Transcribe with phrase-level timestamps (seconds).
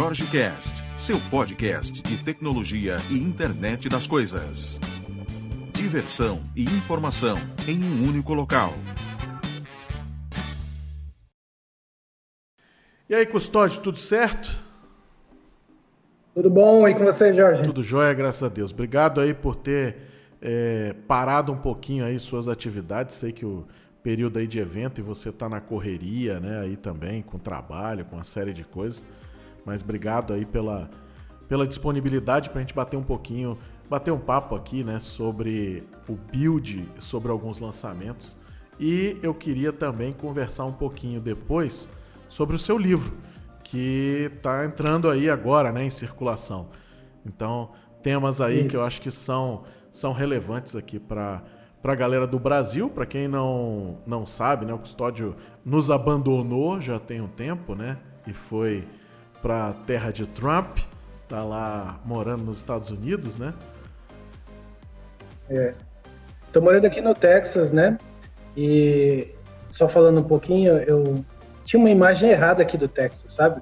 [0.00, 4.78] Jorge Cast, seu podcast de tecnologia e internet das coisas.
[5.74, 7.36] Diversão e informação
[7.66, 8.74] em um único local.
[13.10, 14.56] E aí, Custódio, tudo certo?
[16.32, 16.86] Tudo bom?
[16.86, 17.64] E com você, Jorge?
[17.64, 18.70] Tudo jóia, graças a Deus.
[18.70, 19.96] Obrigado aí por ter
[20.40, 23.16] é, parado um pouquinho aí suas atividades.
[23.16, 23.66] Sei que o
[24.00, 26.60] período aí de evento e você está na correria, né?
[26.60, 29.02] Aí também com trabalho, com uma série de coisas.
[29.68, 30.88] Mas obrigado aí pela,
[31.46, 34.98] pela disponibilidade para a gente bater um pouquinho, bater um papo aqui, né?
[34.98, 38.34] Sobre o build, sobre alguns lançamentos.
[38.80, 41.86] E eu queria também conversar um pouquinho depois
[42.30, 43.12] sobre o seu livro,
[43.62, 45.84] que está entrando aí agora, né?
[45.84, 46.68] Em circulação.
[47.26, 48.68] Então, temas aí Isso.
[48.70, 51.42] que eu acho que são, são relevantes aqui para
[51.80, 56.80] para a galera do Brasil, para quem não, não sabe, né, o Custódio nos abandonou
[56.80, 57.98] já tem um tempo, né?
[58.26, 58.84] E foi
[59.42, 60.78] para a terra de Trump,
[61.28, 63.54] tá lá morando nos Estados Unidos, né?
[65.50, 65.74] É.
[66.52, 67.98] Tô morando aqui no Texas, né?
[68.56, 69.28] E
[69.70, 71.24] só falando um pouquinho, eu
[71.64, 73.60] tinha uma imagem errada aqui do Texas, sabe?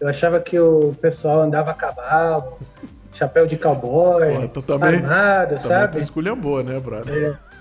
[0.00, 2.58] Eu achava que o pessoal andava a cavalo,
[3.14, 5.98] chapéu de cowboy, Pô, também, armado, também sabe?
[6.00, 7.38] esculhambou, né, brother?
[7.50, 7.54] É.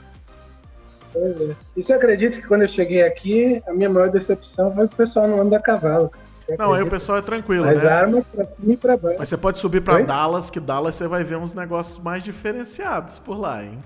[1.16, 1.56] É.
[1.78, 4.98] E você acredita que quando eu cheguei aqui, a minha maior decepção foi que o
[4.98, 6.23] pessoal não anda a cavalo, cara.
[6.58, 7.90] Não, aí o pessoal é tranquilo, As né?
[7.90, 9.18] armas pra cima e pra baixo.
[9.20, 10.04] Mas você pode subir pra Oi?
[10.04, 13.80] Dallas, que Dallas você vai ver uns negócios mais diferenciados por lá, hein?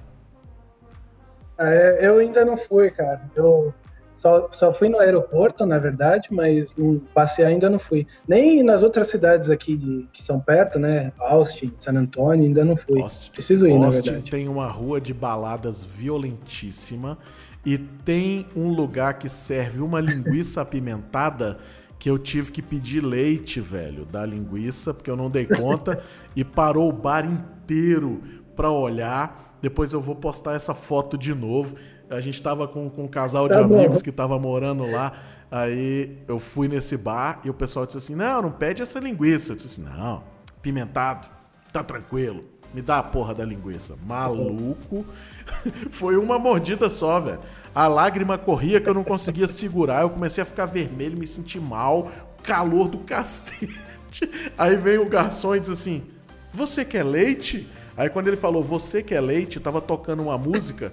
[1.58, 3.22] Ah, é, eu ainda não fui, cara.
[3.36, 3.74] Eu
[4.14, 8.08] só, só fui no aeroporto, na verdade, mas não, passei ainda não fui.
[8.28, 11.12] Nem nas outras cidades aqui de, que são perto, né?
[11.20, 13.00] Austin, San Antonio, ainda não fui.
[13.00, 14.16] Austin, Preciso ir, Austin na verdade.
[14.18, 17.18] Austin tem uma rua de baladas violentíssima
[17.64, 21.60] e tem um lugar que serve uma linguiça apimentada
[22.00, 26.02] que eu tive que pedir leite, velho, da linguiça, porque eu não dei conta
[26.36, 28.22] e parou o bar inteiro
[28.56, 29.58] pra olhar.
[29.62, 31.76] Depois eu vou postar essa foto de novo.
[32.10, 35.14] A gente tava com, com um casal de tá amigos que tava morando lá.
[35.50, 39.54] Aí eu fui nesse bar e o pessoal disse assim: Não, não pede essa linguiça.
[39.54, 40.24] Eu disse assim: Não,
[40.62, 41.28] pimentado,
[41.72, 42.44] tá tranquilo.
[42.74, 43.96] Me dá a porra da linguiça.
[44.06, 45.06] Maluco.
[45.90, 47.40] Foi uma mordida só, velho.
[47.78, 50.02] A lágrima corria que eu não conseguia segurar.
[50.02, 52.12] Eu comecei a ficar vermelho, me senti mal.
[52.42, 53.78] Calor do cacete.
[54.58, 56.04] Aí veio o garçom e disse assim:
[56.52, 57.68] Você quer leite?
[57.96, 60.92] Aí quando ele falou Você quer leite, tava tocando uma música.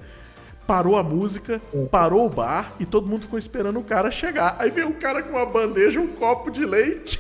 [0.66, 1.58] Parou a música,
[1.90, 4.54] parou o bar e todo mundo ficou esperando o cara chegar.
[4.58, 7.18] Aí veio o cara com uma bandeja, um copo de leite.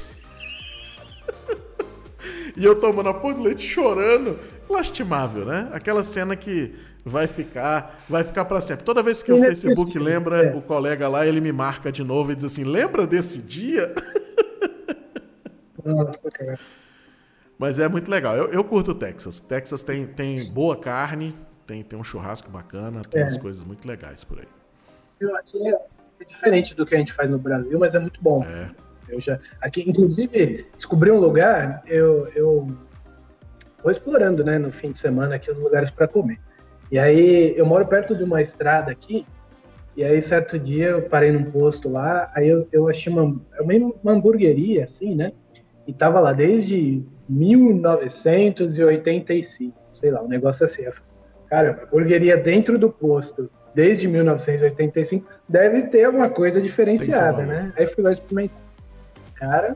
[2.54, 4.38] e eu tomando a porra de leite chorando.
[4.68, 5.70] Lastimável, né?
[5.72, 6.74] Aquela cena que
[7.04, 8.84] vai ficar, vai ficar para sempre.
[8.84, 10.54] Toda vez que o Facebook lembra é.
[10.54, 13.92] o colega lá, ele me marca de novo e diz assim: "Lembra desse dia?"
[15.84, 16.58] Nossa, cara.
[17.58, 18.36] Mas é muito legal.
[18.36, 19.38] Eu, eu curto o Texas.
[19.38, 23.24] Texas tem, tem boa carne, tem, tem um churrasco bacana, tem é.
[23.24, 24.48] umas coisas muito legais por aí.
[25.36, 25.78] Aqui é,
[26.20, 28.44] é diferente do que a gente faz no Brasil, mas é muito bom.
[28.44, 28.70] É.
[29.08, 32.66] Eu já, aqui, inclusive, descobri um lugar, eu, eu
[33.82, 36.40] vou explorando, né, no fim de semana aqui os lugares para comer.
[36.90, 39.24] E aí eu moro perto de uma estrada aqui,
[39.96, 43.62] e aí certo dia eu parei num posto lá, aí eu, eu achei uma, é
[43.62, 45.32] uma hamburgueria, assim, né?
[45.86, 50.84] E tava lá desde 1985, sei lá, um negócio assim.
[51.48, 57.72] Cara, hamburgueria dentro do posto, desde 1985, deve ter alguma coisa diferenciada, né?
[57.76, 58.58] Aí fui lá experimentar.
[59.34, 59.74] Cara,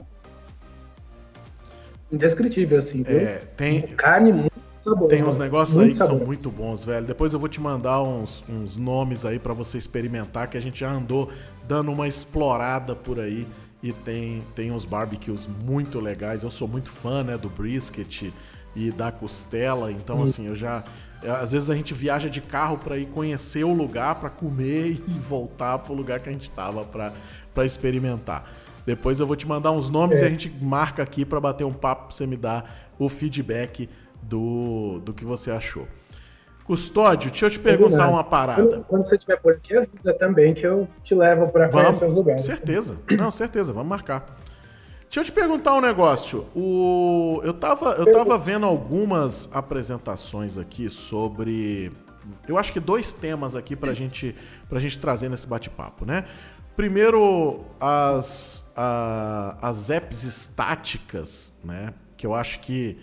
[2.11, 3.05] indescritível, assim.
[3.07, 3.83] É, tem...
[3.83, 6.19] Carne muito Sabor, tem uns negócios aí que sabor.
[6.19, 7.05] são muito bons, velho.
[7.05, 10.81] Depois eu vou te mandar uns, uns nomes aí para você experimentar, que a gente
[10.81, 11.31] já andou
[11.67, 13.47] dando uma explorada por aí.
[13.83, 16.43] E tem, tem uns barbecues muito legais.
[16.43, 18.33] Eu sou muito fã, né, do brisket
[18.75, 19.91] e da costela.
[19.91, 20.35] Então, Isso.
[20.35, 20.85] assim, eu já.
[21.41, 25.13] Às vezes a gente viaja de carro para ir conhecer o lugar, para comer e
[25.19, 28.49] voltar pro lugar que a gente tava para experimentar.
[28.87, 30.23] Depois eu vou te mandar uns nomes é.
[30.23, 33.89] e a gente marca aqui para bater um papo pra você me dar o feedback
[34.23, 35.87] do, do que você achou.
[36.65, 38.85] Custódio, deixa eu te perguntar uma parada.
[38.87, 42.45] Quando você estiver por aqui, avisa também que eu te levo para conhecer os lugares.
[42.45, 42.97] Certeza.
[43.17, 44.39] Não, certeza, vamos marcar.
[45.05, 46.45] Deixa eu te perguntar um negócio.
[46.55, 47.41] O...
[47.43, 51.91] Eu, tava, eu tava vendo algumas apresentações aqui sobre.
[52.47, 54.37] Eu acho que dois temas aqui pra gente,
[54.69, 56.27] pra gente trazer nesse bate-papo, né?
[56.77, 61.95] Primeiro, as, a, as apps estáticas, né?
[62.15, 62.99] Que eu acho que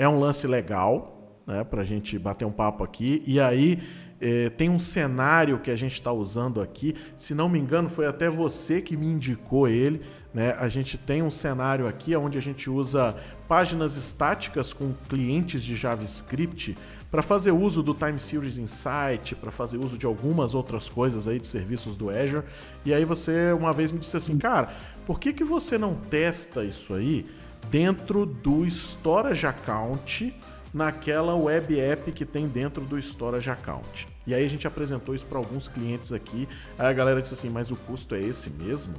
[0.00, 3.22] é um lance legal, né, para a gente bater um papo aqui.
[3.26, 3.82] E aí
[4.18, 6.96] eh, tem um cenário que a gente está usando aqui.
[7.18, 10.00] Se não me engano, foi até você que me indicou ele
[10.32, 10.54] Né?
[10.58, 13.14] A gente tem um cenário aqui onde a gente usa
[13.46, 16.78] páginas estáticas com clientes de JavaScript
[17.10, 21.40] para fazer uso do Time Series Insight, para fazer uso de algumas outras coisas aí
[21.40, 22.44] de serviços do Azure.
[22.86, 24.72] E aí você uma vez me disse assim, cara,
[25.04, 27.26] por que, que você não testa isso aí
[27.70, 30.34] dentro do Storage Account
[30.72, 34.08] naquela web app que tem dentro do Storage Account?
[34.26, 36.48] E aí a gente apresentou isso para alguns clientes aqui.
[36.78, 38.94] Aí a galera disse assim, mas o custo é esse mesmo?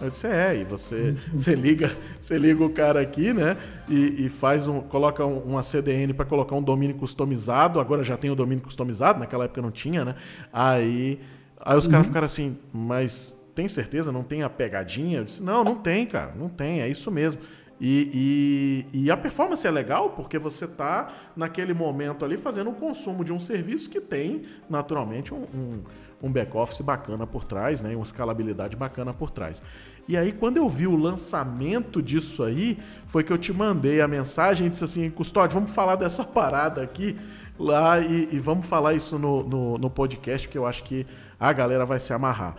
[0.00, 1.90] Eu disse, é, e você, você liga,
[2.20, 3.56] você liga o cara aqui, né?
[3.88, 4.80] E, e faz um.
[4.80, 7.80] Coloca uma CDN para colocar um domínio customizado.
[7.80, 10.14] Agora já tem o domínio customizado, naquela época não tinha, né?
[10.52, 11.20] Aí,
[11.60, 11.90] aí os uhum.
[11.90, 14.12] caras ficaram assim, mas tem certeza?
[14.12, 15.18] Não tem a pegadinha?
[15.18, 17.40] Eu disse, não, não tem, cara, não tem, é isso mesmo.
[17.80, 22.74] E, e, e, a performance é legal porque você está naquele momento ali fazendo o
[22.74, 25.82] consumo de um serviço que tem naturalmente um, um,
[26.20, 27.94] um back-office bacana por trás, né?
[27.94, 29.62] uma escalabilidade bacana por trás.
[30.08, 34.08] E aí, quando eu vi o lançamento disso aí, foi que eu te mandei a
[34.08, 37.16] mensagem e disse assim: Custódio, vamos falar dessa parada aqui
[37.58, 41.06] lá e, e vamos falar isso no, no, no podcast, porque eu acho que
[41.38, 42.56] a galera vai se amarrar.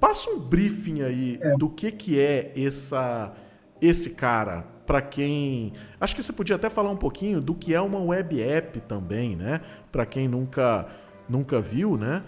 [0.00, 1.56] Passa um briefing aí é.
[1.56, 3.32] do que, que é essa
[3.80, 5.72] esse cara, para quem.
[6.00, 9.36] Acho que você podia até falar um pouquinho do que é uma web app também,
[9.36, 9.60] né?
[9.90, 10.86] Para quem nunca,
[11.28, 12.22] nunca viu, né?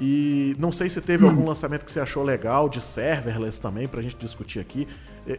[0.00, 3.98] E não sei se teve algum lançamento que você achou legal de serverless também para
[3.98, 4.86] a gente discutir aqui.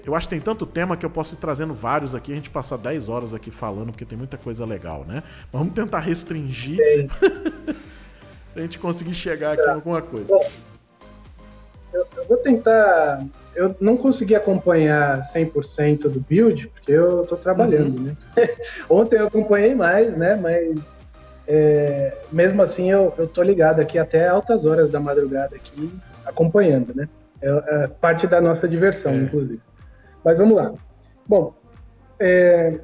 [0.06, 2.50] Eu acho que tem tanto tema que eu posso ir trazendo vários aqui, a gente
[2.50, 5.24] passar 10 horas aqui falando, porque tem muita coisa legal, né?
[5.52, 6.78] Mas vamos tentar restringir
[8.54, 10.28] pra gente conseguir chegar aqui em alguma coisa.
[10.28, 10.50] Bom,
[11.94, 13.26] eu, eu vou tentar
[13.56, 18.04] eu não consegui acompanhar 100% do build, porque eu estou trabalhando, uhum.
[18.04, 18.16] né?
[18.90, 20.36] Ontem eu acompanhei mais, né?
[20.36, 20.98] Mas
[21.48, 25.92] é, mesmo assim eu, eu tô ligado aqui até altas horas da madrugada aqui,
[26.26, 27.10] acompanhando, né?
[27.42, 27.50] É,
[27.84, 29.18] é parte da nossa diversão, é.
[29.18, 29.62] inclusive.
[30.24, 30.74] Mas vamos lá.
[31.28, 31.54] Bom,
[32.20, 32.80] é,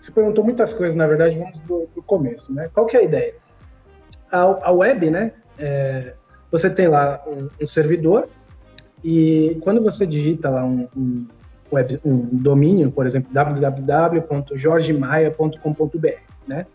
[0.00, 2.70] você perguntou muitas coisas, na verdade, vamos do, do começo, né?
[2.72, 3.34] Qual que é a ideia?
[4.30, 5.32] A, a web, né?
[5.58, 6.14] É,
[6.50, 8.28] você tem lá um, um servidor
[9.04, 11.26] e quando você digita lá um, um,
[11.72, 16.08] web, um domínio, por exemplo, www.jorgemaia.com.br,
[16.46, 16.66] né?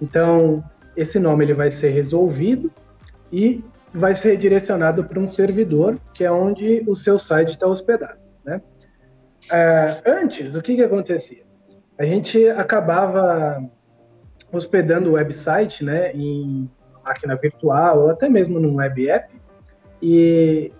[0.00, 0.62] Então,
[0.96, 2.70] esse nome ele vai ser resolvido
[3.32, 8.18] e vai ser redirecionado para um servidor, que é onde o seu site está hospedado,
[8.44, 8.62] né?
[9.50, 11.42] Uh, antes, o que, que acontecia?
[11.98, 13.60] A gente acabava
[14.52, 16.70] hospedando o website, né, em
[17.04, 19.34] máquina virtual ou até mesmo num web app,
[20.00, 20.72] e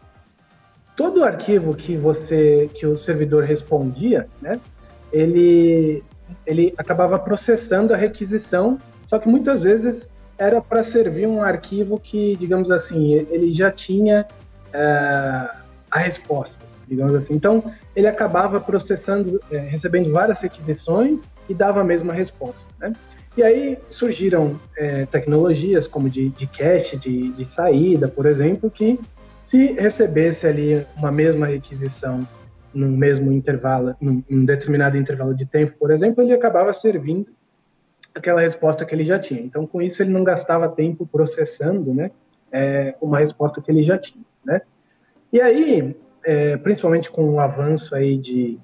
[0.96, 4.60] todo arquivo que você que o servidor respondia, né,
[5.12, 6.02] ele
[6.46, 10.08] ele acabava processando a requisição, só que muitas vezes
[10.38, 14.26] era para servir um arquivo que, digamos assim, ele já tinha
[14.68, 15.56] uh,
[15.90, 16.58] a resposta,
[16.88, 17.34] digamos assim.
[17.34, 17.62] Então,
[17.94, 22.92] ele acabava processando, é, recebendo várias requisições e dava a mesma resposta, né?
[23.36, 28.98] E aí surgiram é, tecnologias como de, de cache, de, de saída, por exemplo, que
[29.42, 32.26] se recebesse ali uma mesma requisição
[32.72, 37.26] num mesmo intervalo, num, num determinado intervalo de tempo, por exemplo, ele acabava servindo
[38.14, 39.42] aquela resposta que ele já tinha.
[39.42, 42.12] Então, com isso, ele não gastava tempo processando, né,
[42.52, 44.62] é, uma resposta que ele já tinha, né.
[45.32, 48.60] E aí, é, principalmente com o avanço aí de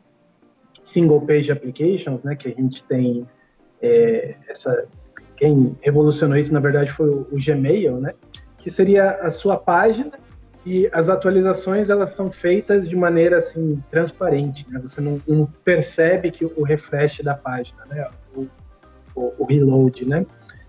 [0.84, 3.26] single page applications, né, que a gente tem
[3.82, 4.86] é, essa
[5.36, 8.14] quem revolucionou isso na verdade foi o, o Gmail, né,
[8.56, 10.27] que seria a sua página
[10.68, 14.78] e as atualizações elas são feitas de maneira assim transparente, né?
[14.80, 18.06] Você não, não percebe que o refresh da página, né?
[18.36, 18.46] O,
[19.14, 20.26] o, o, reload, né?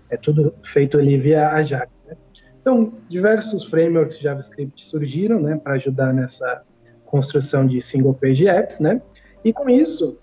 [0.08, 2.16] É tudo feito ali via Ajax, né?
[2.58, 6.62] Então, diversos frameworks JavaScript surgiram, né, para ajudar nessa
[7.04, 9.02] construção de single page apps, né?
[9.44, 10.18] E com isso,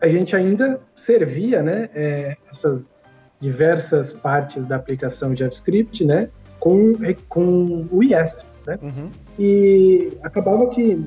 [0.00, 2.96] a gente ainda servia, né, é, essas
[3.40, 6.92] diversas partes da aplicação JavaScript, né, com,
[7.28, 8.78] com o IES, né?
[8.82, 9.10] Uhum.
[9.38, 11.04] E acabava que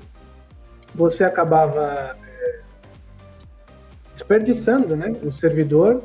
[0.95, 2.59] você acabava é,
[4.13, 6.01] desperdiçando, né, o servidor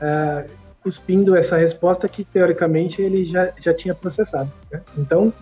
[0.00, 0.46] é,
[0.82, 4.52] cuspindo essa resposta que teoricamente ele já, já tinha processado.
[4.70, 4.80] Né?
[4.96, 5.32] Então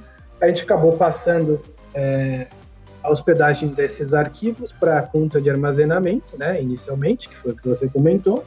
[0.41, 1.61] a gente acabou passando
[1.93, 2.47] é,
[3.03, 7.69] a hospedagem desses arquivos para a conta de armazenamento, né, inicialmente, que foi o que
[7.69, 8.45] você comentou.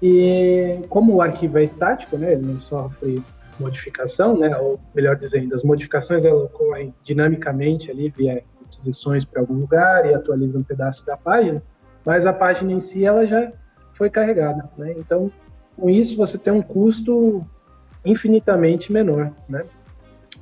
[0.00, 3.22] E como o arquivo é estático, né, ele não sofre
[3.60, 9.54] modificação, né, ou melhor dizendo, as modificações elas ocorrem dinamicamente ali via requisições para algum
[9.54, 11.62] lugar e atualiza um pedaço da página,
[12.04, 13.52] mas a página em si ela já
[13.94, 14.94] foi carregada, né?
[14.96, 15.30] Então,
[15.76, 17.44] com isso você tem um custo
[18.04, 19.62] infinitamente menor, né?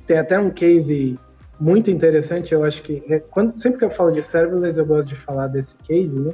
[0.05, 1.19] Tem até um case
[1.59, 5.07] muito interessante, eu acho que é, quando, sempre que eu falo de serverless, eu gosto
[5.07, 6.33] de falar desse case, né?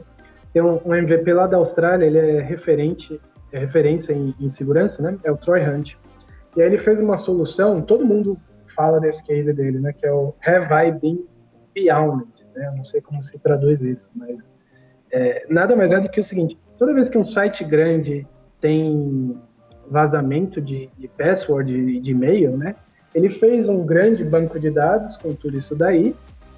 [0.52, 3.20] Tem um, um MVP lá da Austrália, ele é referente,
[3.52, 5.18] é referência em, em, segurança, né?
[5.24, 5.96] É o Troy Hunt.
[6.56, 8.38] E aí ele fez uma solução, todo mundo
[8.76, 9.94] fala desse case dele, né?
[9.94, 10.34] Que é o
[11.02, 11.26] Been
[11.74, 12.68] Beyond, né?
[12.68, 14.48] Eu não sei como se traduz isso, mas
[15.12, 18.28] é, nada mais é do que o seguinte: toda vez que um site grande
[18.60, 19.38] tem
[19.90, 22.76] vazamento de, de password e de e-mail, né?
[23.14, 26.16] Ele fez um grande banco de dados com tudo isso daí,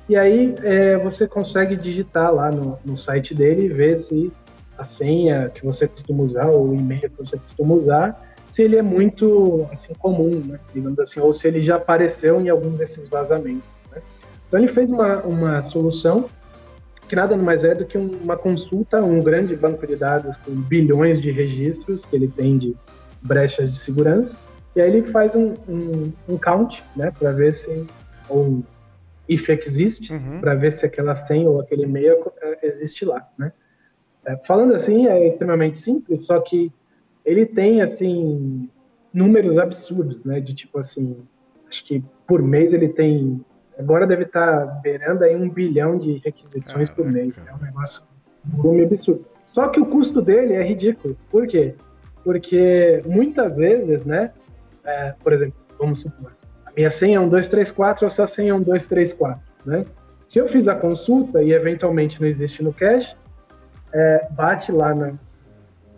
[0.08, 4.32] e aí é, você consegue digitar lá no, no site dele e ver se
[4.78, 8.78] a senha que você costuma usar ou o e-mail que você costuma usar, se ele
[8.78, 10.58] é muito assim comum, né?
[10.74, 13.68] digamos assim, ou se ele já apareceu em algum desses vazamentos.
[13.92, 14.02] Né?
[14.48, 16.30] Então ele fez uma, uma solução
[17.06, 21.22] que nada mais é do que uma consulta, um grande banco de dados com bilhões
[21.22, 22.74] de registros que ele tem de
[23.22, 24.40] brechas de segurança,
[24.74, 27.86] e aí ele faz um, um, um count, né, para ver se,
[28.30, 28.64] ou
[29.28, 30.40] if exists, uhum.
[30.40, 33.52] para ver se aquela senha ou aquele e-mail é, existe lá, né.
[34.26, 36.72] É, falando assim, é extremamente simples, só que
[37.26, 38.70] ele tem, assim,
[39.14, 41.18] números absurdos, né, de tipo assim,
[41.68, 43.44] acho que por mês ele tem,
[43.80, 46.94] agora deve estar tá beirando aí um bilhão de requisições Caraca.
[46.94, 48.04] por mês, é um negócio,
[48.46, 49.26] um volume absurdo.
[49.46, 51.76] Só que o custo dele é ridículo, por quê?
[52.24, 54.32] Porque muitas vezes, né,
[54.84, 58.54] é, por exemplo, vamos supor, a minha senha é um 234, a sua senha é
[58.54, 59.86] um 234, né?
[60.28, 63.16] Se eu fiz a consulta e eventualmente não existe no cache,
[63.94, 65.18] é, bate lá no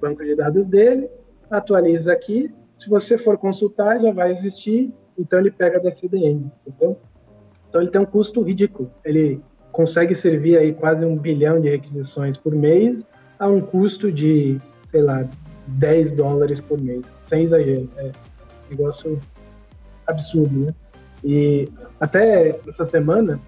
[0.02, 1.10] banco de dados dele,
[1.50, 6.98] atualiza aqui, se você for consultar já vai existir, então ele pega da CDN, entendeu?
[7.68, 12.38] Então ele tem um custo ridículo, ele consegue servir aí quase um bilhão de requisições
[12.38, 13.06] por mês
[13.40, 15.28] a um custo de, sei lá,
[15.68, 17.90] 10 dólares por mês, sem exagero.
[17.98, 18.12] É,
[18.70, 19.20] negócio
[20.06, 20.74] absurdo, né?
[21.24, 23.40] E até essa semana,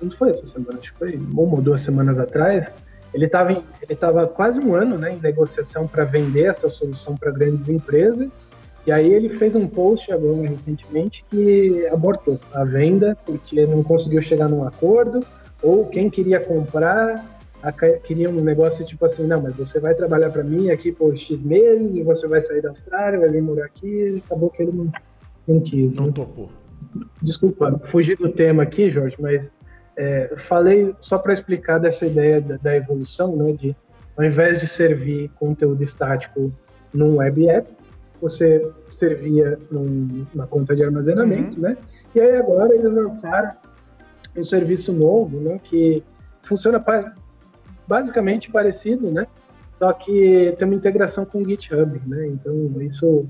[0.00, 2.72] não foi essa semana, acho que foi uma ou duas semanas atrás,
[3.14, 7.30] ele estava ele tava quase um ano né, em negociação para vender essa solução para
[7.30, 8.40] grandes empresas,
[8.86, 14.20] e aí ele fez um post agora recentemente que abortou a venda porque não conseguiu
[14.20, 15.24] chegar num acordo,
[15.62, 17.24] ou quem queria comprar
[18.02, 21.42] queria um negócio tipo assim, não, mas você vai trabalhar para mim aqui por X
[21.42, 24.92] meses e você vai sair da Austrália, vai vir morar aqui, acabou que ele não,
[25.48, 25.94] não quis.
[25.94, 26.12] Não né?
[26.12, 26.50] topou.
[27.22, 29.50] Desculpa, fugi do tema aqui, Jorge, mas
[29.96, 33.76] é, falei só para explicar dessa ideia da, da, evolução, né, de
[34.16, 36.52] ao invés de servir conteúdo estático
[36.92, 37.68] num web app,
[38.20, 41.62] você servia num, na conta de armazenamento, uhum.
[41.64, 41.76] né?
[42.14, 43.52] E aí agora eles lançaram
[44.36, 46.02] um serviço novo, né, que
[46.42, 46.82] funciona
[47.86, 49.26] basicamente parecido, né?
[49.66, 52.28] Só que tem uma integração com o GitHub, né?
[52.28, 53.26] Então isso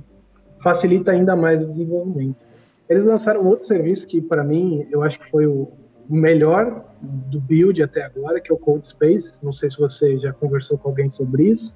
[0.63, 2.45] facilita ainda mais o desenvolvimento.
[2.89, 5.73] Eles lançaram outro serviço que para mim eu acho que foi o
[6.09, 9.39] melhor do build até agora, que é o CodeSpace.
[9.43, 11.75] Não sei se você já conversou com alguém sobre isso,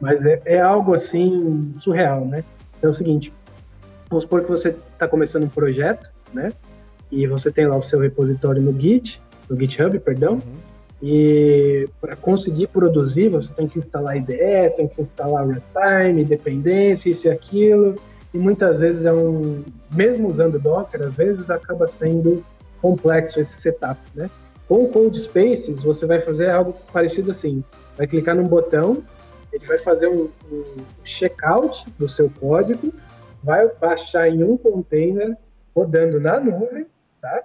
[0.00, 2.44] mas é, é algo assim surreal, né?
[2.78, 3.32] Então é o seguinte,
[4.08, 6.52] vamos supor que você está começando um projeto, né?
[7.10, 10.34] E você tem lá o seu repositório no Git, no GitHub, perdão.
[10.34, 10.70] Uhum.
[11.02, 17.26] E para conseguir produzir, você tem que instalar IDE, tem que instalar runtime, dependência, isso
[17.26, 17.96] e aquilo.
[18.32, 22.44] E muitas vezes é um, mesmo usando Docker, às vezes acaba sendo
[22.80, 24.30] complexo esse setup, né?
[24.68, 27.64] Com o Code Spaces, você vai fazer algo parecido assim.
[27.96, 29.02] Vai clicar num botão,
[29.52, 30.64] ele vai fazer um, um
[31.02, 32.92] checkout do seu código,
[33.42, 35.36] vai baixar em um container
[35.74, 36.86] rodando na nuvem,
[37.20, 37.42] tá?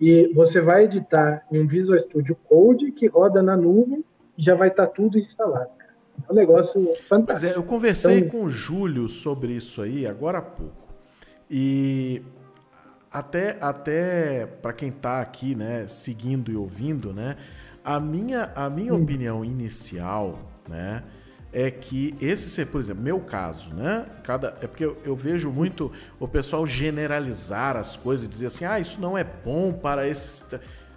[0.00, 4.04] e você vai editar em um Visual Studio Code que roda na nuvem
[4.36, 5.70] e já vai estar tá tudo instalado.
[6.28, 7.26] É um negócio fantástico.
[7.26, 10.94] Pois é, eu conversei então, com o Júlio sobre isso aí agora há pouco.
[11.50, 12.22] E
[13.10, 17.36] até, até para quem está aqui, né, seguindo e ouvindo, né,
[17.84, 19.02] a minha, a minha hum.
[19.02, 21.02] opinião inicial, né,
[21.52, 24.04] é que esse, por exemplo, meu caso, né?
[24.22, 28.66] Cada, é porque eu, eu, vejo muito o pessoal generalizar as coisas e dizer assim,
[28.66, 30.44] ah, isso não é bom para esse.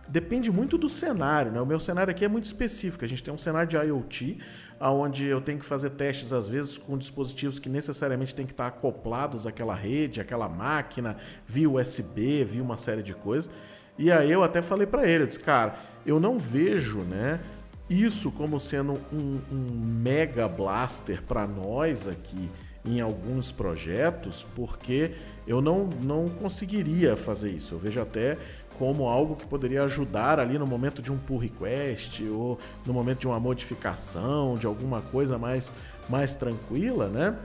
[0.09, 1.61] Depende muito do cenário, né?
[1.61, 3.05] O meu cenário aqui é muito específico.
[3.05, 4.39] A gente tem um cenário de IoT,
[4.81, 8.67] onde eu tenho que fazer testes, às vezes, com dispositivos que necessariamente têm que estar
[8.67, 13.51] acoplados àquela rede, àquela máquina, via USB, via uma série de coisas.
[13.97, 17.39] E aí eu até falei para ele, eu disse, cara, eu não vejo, né?
[17.89, 22.49] isso como sendo um, um mega blaster para nós aqui
[22.85, 25.11] em alguns projetos, porque
[25.45, 27.75] eu não, não conseguiria fazer isso.
[27.75, 28.37] Eu vejo até
[28.79, 33.19] como algo que poderia ajudar ali no momento de um pull request ou no momento
[33.19, 35.73] de uma modificação, de alguma coisa mais,
[36.07, 37.35] mais tranquila, né?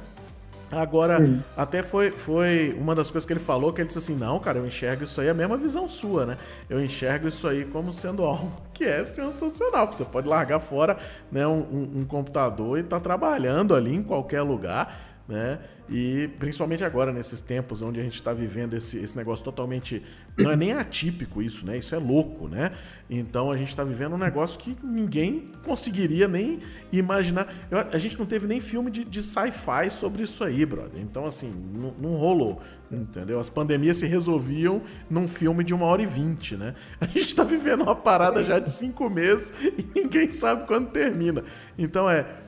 [0.71, 1.41] Agora, hum.
[1.57, 4.59] até foi, foi uma das coisas que ele falou, que ele disse assim, não, cara,
[4.59, 6.37] eu enxergo isso aí, a mesma visão sua, né?
[6.71, 9.91] Eu enxergo isso aí como sendo algo que é sensacional.
[9.93, 10.97] Você pode largar fora
[11.31, 15.59] né, um, um, um computador e estar tá trabalhando ali em qualquer lugar, né?
[15.89, 20.03] E principalmente agora, nesses tempos onde a gente está vivendo esse, esse negócio totalmente.
[20.37, 21.77] Não é nem atípico isso, né?
[21.77, 22.73] Isso é louco, né?
[23.09, 27.53] Então a gente está vivendo um negócio que ninguém conseguiria nem imaginar.
[27.71, 31.01] Eu, a gente não teve nem filme de, de sci-fi sobre isso aí, brother.
[31.01, 32.63] Então, assim, não, não rolou.
[32.91, 33.41] Entendeu?
[33.41, 36.75] As pandemias se resolviam num filme de uma hora e vinte, né?
[37.01, 41.45] A gente está vivendo uma parada já de cinco meses e ninguém sabe quando termina.
[41.77, 42.44] Então é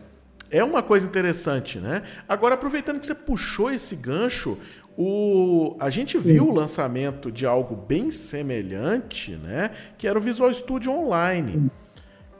[0.50, 2.02] é uma coisa interessante, né?
[2.28, 4.58] Agora, aproveitando que você puxou esse gancho,
[4.96, 6.50] o, a gente viu Sim.
[6.50, 9.70] o lançamento de algo bem semelhante, né?
[9.98, 11.52] Que era o Visual Studio Online.
[11.52, 11.70] Sim.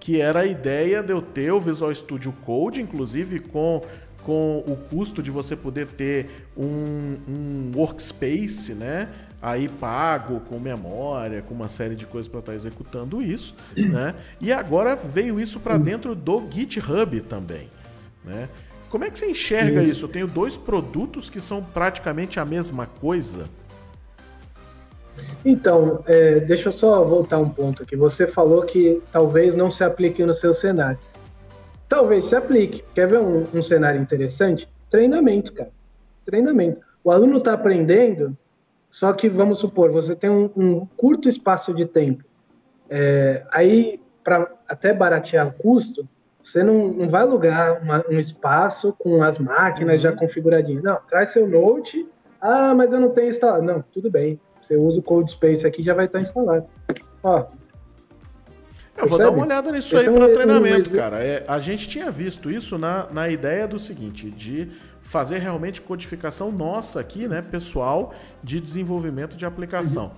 [0.01, 3.81] Que era a ideia de eu ter o Visual Studio Code, inclusive com,
[4.23, 9.09] com o custo de você poder ter um, um workspace, né?
[9.41, 14.15] aí pago com memória, com uma série de coisas para estar tá executando isso, né?
[14.41, 17.69] E agora veio isso para dentro do GitHub também.
[18.27, 18.49] Né?
[18.91, 19.93] Como é que você enxerga isso.
[19.93, 20.05] isso?
[20.05, 23.47] Eu tenho dois produtos que são praticamente a mesma coisa.
[25.45, 27.97] Então, é, deixa eu só voltar um ponto aqui.
[27.97, 30.99] Você falou que talvez não se aplique no seu cenário.
[31.89, 32.85] Talvez se aplique.
[32.95, 34.69] Quer ver um, um cenário interessante?
[34.91, 35.71] Treinamento, cara.
[36.25, 36.81] Treinamento.
[37.03, 38.37] O aluno está aprendendo,
[38.91, 42.25] só que vamos supor, você tem um, um curto espaço de tempo.
[42.91, 46.09] É, aí, para até baratear o custo,
[46.47, 50.03] você não, não vai alugar uma, um espaço com as máquinas uhum.
[50.03, 50.81] já configuradinhas.
[50.81, 52.09] Não, traz seu Note.
[52.41, 53.65] Ah, mas eu não tenho instalado.
[53.65, 54.39] Não, tudo bem.
[54.61, 56.65] Você usa o Code Space aqui já vai estar instalado.
[57.21, 57.47] Ó,
[58.97, 60.95] eu vou dar uma olhada nisso Esse aí para é um treinamento, um...
[60.95, 61.19] cara.
[61.19, 64.71] É, a gente tinha visto isso na, na ideia do seguinte, de
[65.03, 70.05] fazer realmente codificação nossa aqui, né, pessoal, de desenvolvimento de aplicação.
[70.07, 70.11] Uhum.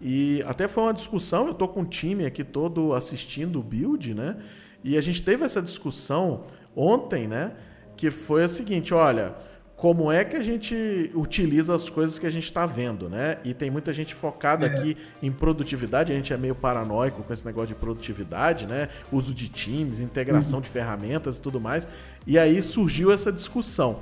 [0.00, 4.14] E até foi uma discussão, eu tô com um time aqui todo assistindo o build,
[4.14, 4.36] né?
[4.84, 6.44] E a gente teve essa discussão
[6.76, 7.52] ontem, né?
[7.96, 9.34] Que foi o seguinte: olha,
[9.76, 13.38] como é que a gente utiliza as coisas que a gente está vendo, né?
[13.44, 14.70] E tem muita gente focada é.
[14.70, 18.88] aqui em produtividade, a gente é meio paranoico com esse negócio de produtividade, né?
[19.10, 20.62] Uso de times, integração uhum.
[20.62, 21.86] de ferramentas e tudo mais.
[22.26, 24.00] E aí surgiu essa discussão.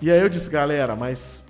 [0.00, 1.44] E aí eu disse, galera, mas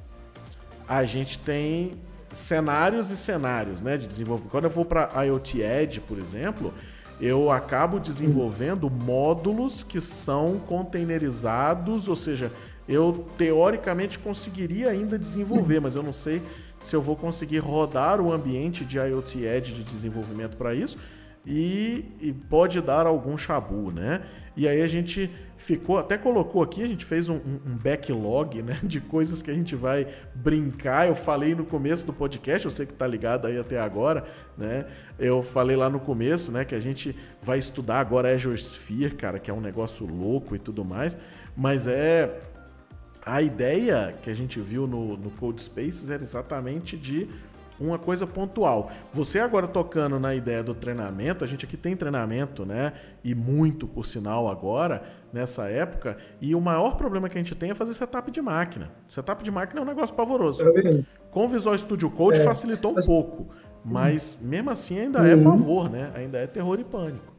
[0.89, 1.93] a gente tem
[2.33, 4.51] cenários e cenários, né, de desenvolvimento.
[4.51, 6.73] Quando eu vou para IoT Edge, por exemplo,
[7.21, 12.53] eu acabo desenvolvendo módulos que são containerizados, ou seja,
[12.89, 16.41] eu teoricamente conseguiria ainda desenvolver, mas eu não sei
[16.81, 20.97] se eu vou conseguir rodar o ambiente de IoT Edge de desenvolvimento para isso
[21.51, 24.21] e, e, pode dar algum chabu, né?
[24.55, 28.79] E aí a gente ficou, até colocou aqui, a gente fez um, um, backlog né,
[28.85, 31.09] de coisas que a gente vai brincar.
[31.09, 34.27] Eu falei no começo do podcast, eu sei que tá ligado aí até agora,
[34.59, 34.85] né?
[35.19, 39.39] Eu falei lá no começo, né, que a gente vai estudar agora Azure Sphere, cara,
[39.39, 41.17] que é um negócio louco e tudo mais,
[41.57, 42.43] mas é
[43.25, 47.27] a ideia que a gente viu no, no Code Spaces era exatamente de
[47.81, 48.91] uma coisa pontual.
[49.13, 52.93] Você agora tocando na ideia do treinamento, a gente aqui tem treinamento, né?
[53.23, 56.17] E muito, por sinal, agora, nessa época.
[56.41, 58.91] E o maior problema que a gente tem é fazer setup de máquina.
[59.07, 60.63] Setup de máquina é um negócio pavoroso.
[60.63, 63.07] É Com o Visual Studio Code é, facilitou um mas...
[63.07, 63.49] pouco.
[63.85, 65.45] Mas mesmo assim ainda é uhum.
[65.45, 66.11] pavor, né?
[66.15, 67.33] Ainda é terror e pânico.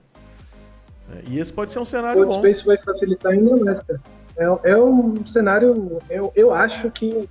[1.11, 2.25] É, e esse pode ser um cenário.
[2.25, 3.99] O Space vai facilitar ainda mais, cara.
[4.37, 7.27] É, é um cenário, eu, eu acho que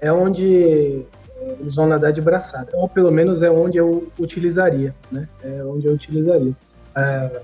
[0.00, 1.04] é onde
[1.40, 2.70] eles vão nadar de braçada.
[2.74, 5.28] Ou pelo menos é onde eu utilizaria, né?
[5.42, 6.54] É onde eu utilizaria.
[6.94, 7.42] É...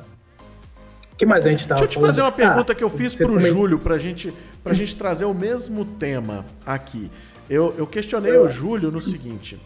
[1.13, 2.91] O que mais a gente estava Deixa eu te fazer uma pergunta ah, que eu
[2.91, 4.33] fiz para o Júlio, para gente,
[4.65, 7.11] a gente trazer o mesmo tema aqui.
[7.49, 8.45] Eu, eu questionei eu...
[8.45, 9.61] o Júlio no seguinte: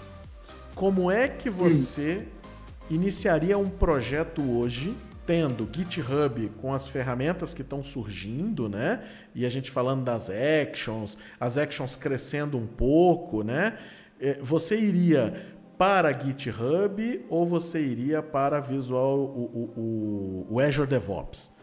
[0.75, 2.27] como é que você
[2.91, 2.95] hum.
[2.95, 4.95] iniciaria um projeto hoje
[5.27, 9.03] tendo GitHub com as ferramentas que estão surgindo, né?
[9.35, 13.77] E a gente falando das actions, as actions crescendo um pouco, né?
[14.21, 21.55] É, você iria para GitHub ou você iria para Visual, o, o, o Azure DevOps?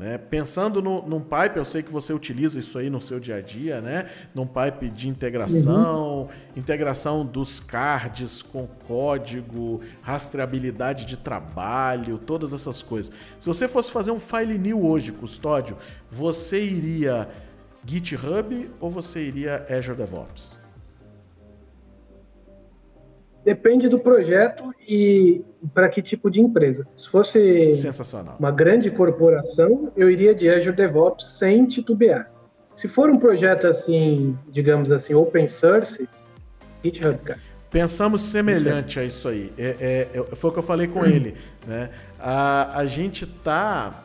[0.00, 0.16] Né?
[0.16, 3.40] Pensando no, num pipe, eu sei que você utiliza isso aí no seu dia a
[3.42, 4.08] dia, né?
[4.34, 6.28] Num pipe de integração, uhum.
[6.56, 13.12] integração dos cards com código, rastreabilidade de trabalho, todas essas coisas.
[13.40, 15.76] Se você fosse fazer um file new hoje, custódio,
[16.10, 17.28] você iria
[17.84, 20.59] GitHub ou você iria Azure DevOps?
[23.44, 26.86] Depende do projeto e para que tipo de empresa.
[26.96, 27.72] Se fosse
[28.38, 32.30] uma grande corporação, eu iria de Azure DevOps sem titubear.
[32.74, 36.08] se for um projeto assim, digamos assim, open source,
[36.82, 37.40] GitHub, cara.
[37.70, 39.52] Pensamos semelhante a isso aí.
[39.56, 41.36] É, é, é, foi o que eu falei com ele.
[41.66, 41.90] Né?
[42.18, 44.02] A, a gente está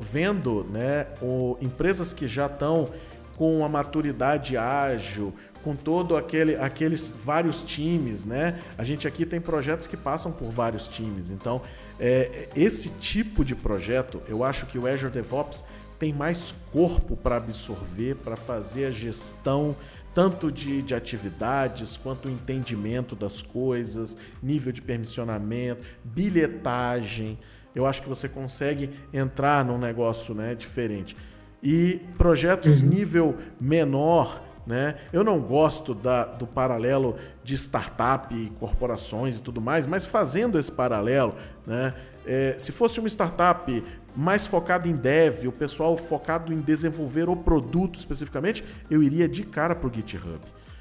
[0.00, 2.88] vendo né, o, empresas que já estão
[3.36, 5.32] com a maturidade ágil,
[5.68, 8.58] com todo aquele, aqueles vários times, né?
[8.78, 11.30] A gente aqui tem projetos que passam por vários times.
[11.30, 11.60] Então,
[12.00, 15.62] é, esse tipo de projeto, eu acho que o Azure DevOps
[15.98, 19.76] tem mais corpo para absorver, para fazer a gestão
[20.14, 27.38] tanto de, de atividades quanto o entendimento das coisas, nível de permissionamento, bilhetagem.
[27.74, 31.14] Eu acho que você consegue entrar num negócio né, diferente.
[31.62, 32.88] E projetos uhum.
[32.88, 34.96] nível menor, né?
[35.14, 40.58] Eu não gosto da, do paralelo de startup e corporações e tudo mais, mas fazendo
[40.58, 41.34] esse paralelo,
[41.66, 41.94] né?
[42.26, 43.82] É, se fosse uma startup
[44.14, 49.42] mais focada em dev, o pessoal focado em desenvolver o produto especificamente, eu iria de
[49.42, 50.40] cara para o GitHub.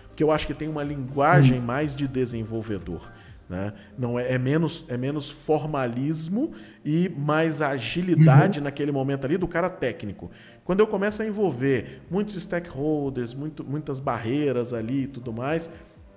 [0.09, 1.63] Porque eu acho que tem uma linguagem hum.
[1.63, 3.09] mais de desenvolvedor.
[3.49, 3.71] Né?
[3.97, 6.51] Não é, é, menos, é menos formalismo
[6.83, 8.65] e mais agilidade uhum.
[8.65, 10.29] naquele momento ali do cara técnico.
[10.67, 15.69] Quando eu começo a envolver muitos stakeholders, muito, muitas barreiras ali e tudo mais,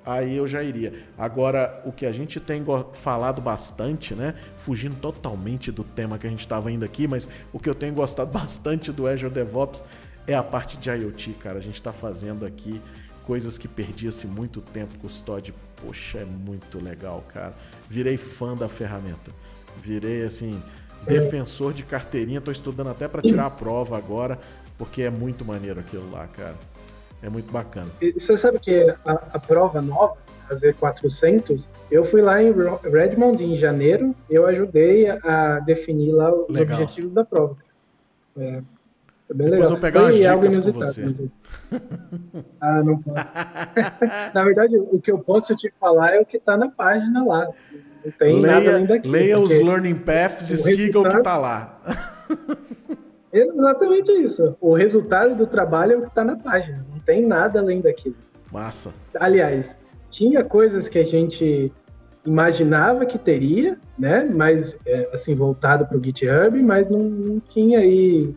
[0.05, 1.05] aí eu já iria.
[1.17, 2.61] Agora, o que a gente tem
[2.95, 4.35] falado bastante, né?
[4.57, 7.95] Fugindo totalmente do tema que a gente estava indo aqui, mas o que eu tenho
[7.95, 9.85] gostado bastante do Azure DevOps
[10.27, 11.59] é a parte de IoT, cara.
[11.61, 12.83] A gente está fazendo aqui
[13.25, 15.55] coisas que perdia-se muito tempo, custódio.
[15.77, 17.55] Poxa, é muito legal, cara.
[17.89, 19.31] Virei fã da ferramenta.
[19.81, 20.61] Virei, assim,
[21.07, 22.41] defensor de carteirinha.
[22.41, 24.39] Tô estudando até para tirar a prova agora,
[24.79, 26.57] porque é muito maneiro aquilo lá, cara.
[27.23, 27.89] É muito bacana.
[28.01, 30.17] E você sabe que a, a prova nova,
[30.49, 32.53] a Z400, eu fui lá em
[32.91, 36.81] Redmond em janeiro, eu ajudei a definir lá os legal.
[36.81, 37.57] objetivos da prova.
[38.37, 38.63] É,
[39.31, 39.65] é bem Depois legal.
[39.65, 41.03] eu vou pegar Foi você.
[41.05, 41.29] Né?
[42.61, 43.33] ah, não posso.
[44.35, 47.49] na verdade, o que eu posso te falar é o que está na página lá.
[48.05, 49.09] Não tem leia, nada além daqui.
[49.09, 51.81] Leia os learning paths e siga o que está lá.
[53.33, 54.57] Exatamente isso.
[54.61, 56.85] O resultado do trabalho é o que está na página.
[56.91, 58.17] Não tem nada além daquilo.
[58.51, 58.93] Massa.
[59.15, 59.77] Aliás,
[60.11, 61.73] tinha coisas que a gente
[62.25, 64.29] imaginava que teria, né?
[64.33, 68.35] Mas é, assim voltado para o GitHub, mas não, não tinha aí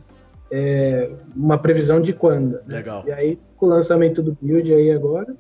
[0.52, 2.54] é, uma previsão de quando.
[2.68, 2.78] Né?
[2.78, 3.04] Legal.
[3.08, 5.36] E aí, com o lançamento do build aí agora,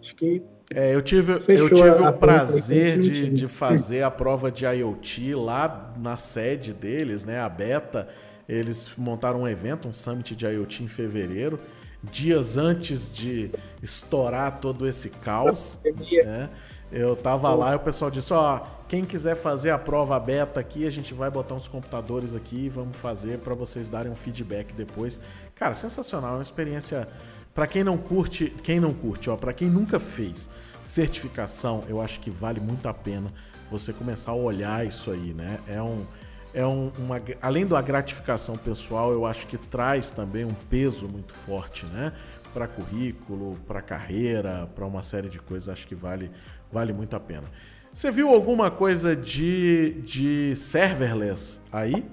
[0.00, 0.42] acho que.
[0.74, 5.92] É, eu tive, eu tive o prazer de, de fazer a prova de IoT lá
[5.96, 7.40] na sede deles, né?
[7.40, 8.08] A beta.
[8.48, 11.58] Eles montaram um evento, um summit de IoT em fevereiro,
[12.02, 13.50] dias antes de
[13.82, 15.78] estourar todo esse caos.
[15.84, 16.48] Né?
[16.90, 20.86] Eu tava lá e o pessoal disse: Ó, quem quiser fazer a prova beta aqui,
[20.86, 24.72] a gente vai botar uns computadores aqui e vamos fazer para vocês darem um feedback
[24.72, 25.20] depois.
[25.54, 27.08] Cara, sensacional, é uma experiência
[27.56, 30.46] para quem não curte, quem não curte, ó, para quem nunca fez
[30.84, 33.32] certificação, eu acho que vale muito a pena
[33.70, 35.58] você começar a olhar isso aí, né?
[35.66, 36.04] É um
[36.52, 41.32] é um, uma além da gratificação pessoal, eu acho que traz também um peso muito
[41.32, 42.12] forte, né?
[42.52, 46.30] Para currículo, para carreira, para uma série de coisas, acho que vale
[46.70, 47.44] vale muito a pena.
[47.92, 52.04] Você viu alguma coisa de, de serverless aí?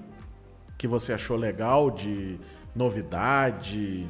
[0.78, 2.38] Que você achou legal, de
[2.74, 4.08] novidade?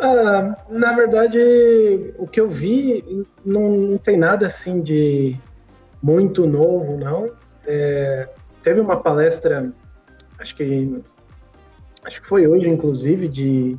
[0.00, 5.36] Ah, na verdade, o que eu vi não, não tem nada assim de
[6.02, 7.30] muito novo, não.
[7.66, 8.28] É,
[8.62, 9.72] teve uma palestra,
[10.38, 11.02] acho que
[12.04, 13.76] acho que foi hoje, inclusive, de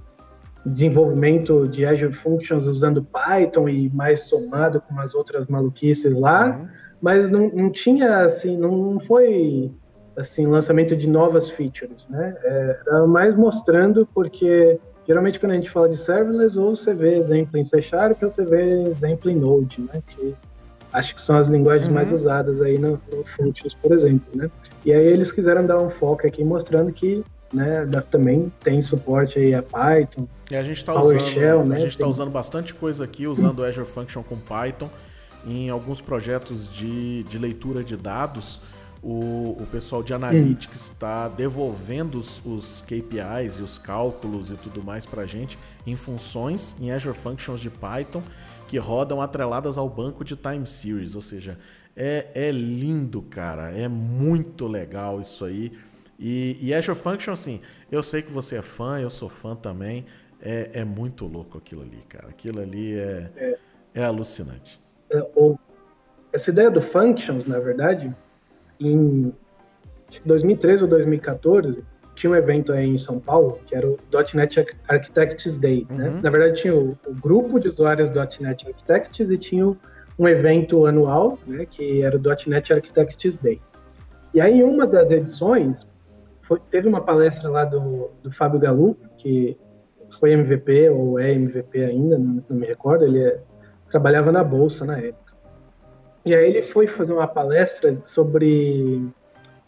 [0.66, 6.68] desenvolvimento de Azure Functions usando Python e mais somado com as outras maluquices lá, uhum.
[7.02, 9.72] mas não, não tinha, assim, não foi,
[10.18, 12.36] assim, lançamento de novas features, né?
[12.44, 17.16] É, era mais mostrando porque, geralmente, quando a gente fala de serverless, ou você vê
[17.18, 20.04] exemplo em C Sharp, ou você vê exemplo em Node, né?
[20.06, 20.36] Que
[20.94, 21.96] acho que são as linguagens uhum.
[21.96, 24.52] mais usadas aí no, no Functions, por exemplo, né?
[24.86, 27.84] E aí eles quiseram dar um foco aqui mostrando que né?
[28.12, 30.28] Também tem suporte aí a Python.
[30.52, 31.78] E a gente está usando, né?
[31.78, 32.12] A gente está tem...
[32.12, 34.88] usando bastante coisa aqui, usando o Azure Function com Python.
[35.48, 38.62] Em alguns projetos de, de leitura de dados,
[39.02, 44.84] o, o pessoal de Analytics está devolvendo os, os, KPIs e os cálculos e tudo
[44.84, 45.58] mais para a gente
[45.88, 48.22] em funções em Azure Functions de Python
[48.68, 51.16] que rodam atreladas ao banco de time series.
[51.16, 51.58] Ou seja,
[51.96, 53.72] é, é lindo, cara.
[53.72, 55.72] É muito legal isso aí.
[56.20, 60.06] E, e Azure Function, assim, eu sei que você é fã, eu sou fã também.
[60.42, 62.28] É, é muito louco aquilo ali, cara.
[62.30, 63.58] Aquilo ali é, é,
[63.96, 64.80] é alucinante.
[65.10, 65.26] É,
[66.32, 68.14] essa ideia do Functions, na verdade,
[68.80, 69.34] em
[70.26, 71.84] 2013 ou 2014,
[72.16, 73.98] tinha um evento aí em São Paulo, que era o
[74.34, 76.10] .NET Architects Day, né?
[76.10, 76.16] uhum.
[76.16, 76.20] né?
[76.22, 79.76] Na verdade, tinha o, o, grupo de usuários .NET Architects e tinha
[80.18, 83.62] um evento anual, né, que era o .NET Architects Day.
[84.34, 85.88] E aí, em uma das edições,
[86.42, 89.58] foi, teve uma palestra lá do, do Fábio Galu, que
[90.20, 93.40] foi MVP ou é MVP ainda, não, não me recordo, ele é,
[93.88, 95.29] trabalhava na Bolsa na época.
[96.26, 99.02] E aí ele foi fazer uma palestra sobre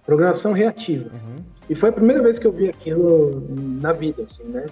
[0.05, 1.09] programação reativa.
[1.13, 1.43] Uhum.
[1.69, 3.43] E foi a primeira vez que eu vi aquilo
[3.81, 4.65] na vida, assim, né?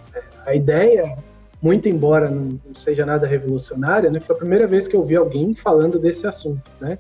[0.46, 1.18] A ideia,
[1.62, 4.20] muito embora não seja nada revolucionária, né?
[4.20, 6.98] Foi a primeira vez que eu vi alguém falando desse assunto, né?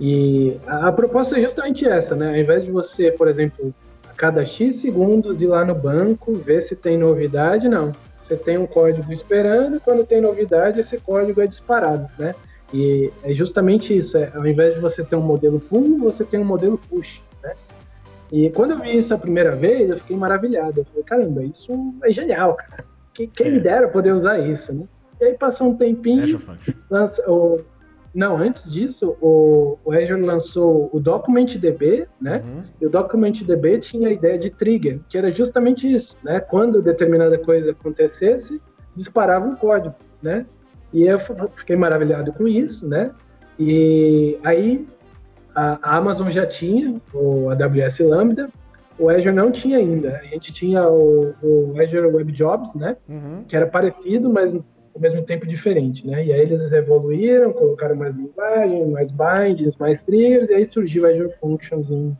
[0.00, 2.30] E a, a proposta é justamente essa, né?
[2.30, 3.74] Ao invés de você, por exemplo,
[4.08, 7.92] a cada X segundos ir lá no banco, ver se tem novidade, não.
[8.22, 12.34] Você tem um código esperando, quando tem novidade, esse código é disparado, né?
[12.72, 16.40] E é justamente isso, é, ao invés de você ter um modelo pull, você tem
[16.40, 17.54] um modelo push, né?
[18.32, 20.80] E quando eu vi isso a primeira vez, eu fiquei maravilhado.
[20.80, 22.84] Eu falei, caramba, isso é genial, cara.
[23.14, 23.50] Quem, quem é.
[23.50, 24.84] me dera poder usar isso, né?
[25.20, 26.38] E aí passou um tempinho,
[26.90, 27.60] lança, o,
[28.16, 32.42] não, antes disso, o, o Azure lançou o DocumentDB, né?
[32.42, 32.62] Uhum.
[32.80, 36.40] E o DocumentDB tinha a ideia de trigger, que era justamente isso, né?
[36.40, 38.60] Quando determinada coisa acontecesse,
[38.94, 40.46] disparava um código, né?
[40.92, 41.18] E eu
[41.54, 43.10] fiquei maravilhado com isso, né?
[43.58, 44.86] E aí
[45.54, 48.50] a Amazon já tinha o AWS Lambda,
[48.98, 50.16] o Azure não tinha ainda.
[50.16, 52.96] A gente tinha o, o Azure Web Jobs, né?
[53.08, 53.44] Uhum.
[53.46, 56.24] Que era parecido, mas ao mesmo tempo diferente, né?
[56.24, 61.06] E aí eles evoluíram, colocaram mais linguagem, mais bindings, mais triggers, e aí surgiu o
[61.06, 62.16] Azure Functions em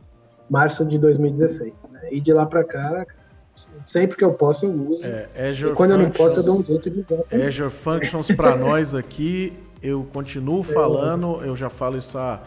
[0.49, 1.87] março de 2016.
[1.91, 2.09] Né?
[2.11, 3.05] E de lá para cá,
[3.85, 5.05] sempre que eu posso eu uso.
[5.05, 7.23] É, Azure e quando eu não posso eu dou um jeito de usar.
[7.47, 12.41] Azure Functions para nós aqui, eu continuo falando, eu já falo isso há,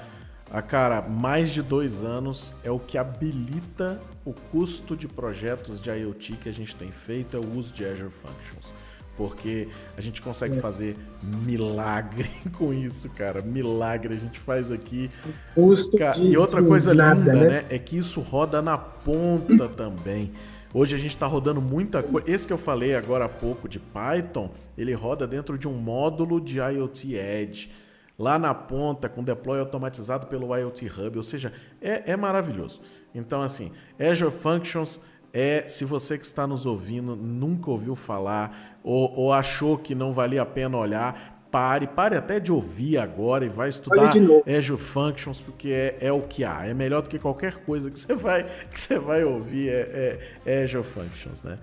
[0.50, 5.90] há, cara, mais de dois anos, é o que habilita o custo de projetos de
[5.90, 8.72] IoT que a gente tem feito, é o uso de Azure Functions
[9.20, 9.68] porque
[9.98, 10.60] a gente consegue é.
[10.62, 13.42] fazer milagre com isso, cara.
[13.42, 15.10] Milagre a gente faz aqui.
[15.54, 17.48] Custo cara, e outra coisa nada, linda, né?
[17.48, 17.64] né?
[17.68, 20.32] É que isso roda na ponta também.
[20.72, 22.30] Hoje a gente está rodando muita coisa.
[22.30, 26.40] Esse que eu falei agora há pouco de Python, ele roda dentro de um módulo
[26.40, 27.72] de IoT Edge.
[28.16, 31.16] Lá na ponta, com deploy automatizado pelo IoT Hub.
[31.16, 32.80] Ou seja, é, é maravilhoso.
[33.12, 35.00] Então, assim, Azure Functions
[35.32, 40.12] é, se você que está nos ouvindo nunca ouviu falar ou, ou achou que não
[40.12, 44.12] valia a pena olhar, pare, pare até de ouvir agora e vai estudar
[44.46, 46.66] Azure Functions, porque é, é, o que há.
[46.66, 50.52] É melhor do que qualquer coisa que você vai, que você vai ouvir, é, é,
[50.60, 51.58] é Azure Functions, né?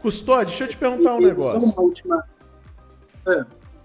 [0.00, 1.60] Custódio, deixa eu te perguntar um negócio.
[1.60, 2.24] Só uma última...
[3.26, 3.44] É.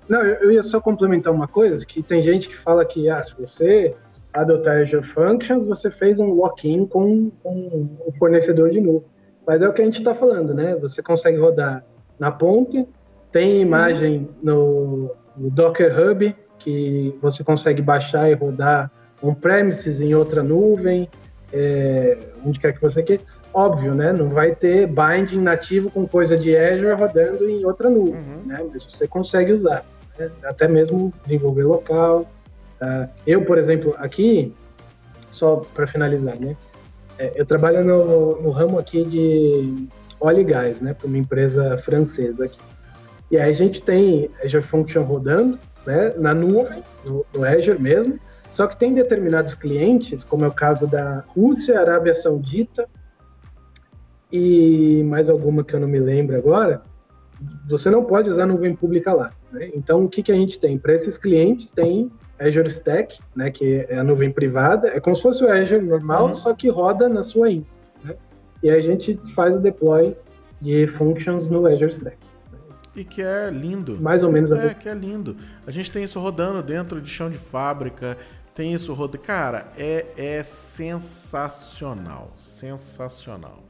[0.10, 3.34] Não, eu ia só complementar uma coisa, que tem gente que fala que, ah, se
[3.40, 3.96] você
[4.34, 9.06] adotar Azure Functions, você fez um lock-in com, com um fornecedor de nuvem.
[9.48, 10.76] Mas é o que a gente está falando, né?
[10.76, 11.84] Você consegue rodar
[12.20, 12.86] na ponte,
[13.32, 18.92] tem imagem no, no, Docker Hub, que você consegue baixar e rodar
[19.22, 21.10] on-premises em outra nuvem,
[21.54, 23.24] é, onde quer que você queira.
[23.54, 24.14] Óbvio, né?
[24.14, 28.42] Não vai ter binding nativo com coisa de Azure rodando em outra nuvem, uhum.
[28.46, 28.66] né?
[28.72, 29.84] Mas você consegue usar.
[30.18, 30.30] Né?
[30.44, 32.26] Até mesmo desenvolver local,
[32.82, 33.08] Tá?
[33.28, 34.52] Eu, por exemplo, aqui,
[35.30, 36.58] só para finalizar, né?
[37.20, 39.88] É, eu trabalho no, no, ramo aqui de
[40.20, 40.96] óleo e gás, né?
[40.96, 42.58] Para uma empresa francesa aqui.
[43.32, 46.14] E aí a gente tem Azure Function rodando, né?
[46.18, 48.20] Na nuvem, no, no Azure mesmo.
[48.50, 52.88] Só que tem determinados clientes, como é o caso da Rússia, Arábia Saudita
[54.32, 56.82] e mais alguma que eu não me lembro agora,
[57.68, 59.32] você não pode usar nuvem pública lá.
[59.52, 59.72] Né?
[59.74, 60.78] Então, o que, que a gente tem?
[60.78, 65.22] Para esses clientes, tem Azure Stack, né, que é a nuvem privada, é como se
[65.22, 66.34] fosse o Azure normal, uhum.
[66.34, 67.72] só que roda na sua infra.
[68.04, 68.16] Né?
[68.64, 70.16] E aí a gente faz o deploy
[70.62, 72.18] de functions no Azure Stack.
[72.96, 74.00] E que é lindo.
[74.02, 74.52] Mais ou menos.
[74.52, 75.38] É, que é lindo.
[75.66, 78.18] A gente tem isso rodando dentro de chão de fábrica,
[78.54, 79.20] tem isso rodando.
[79.20, 82.34] Cara, é, é sensacional.
[82.36, 83.64] Sensacional.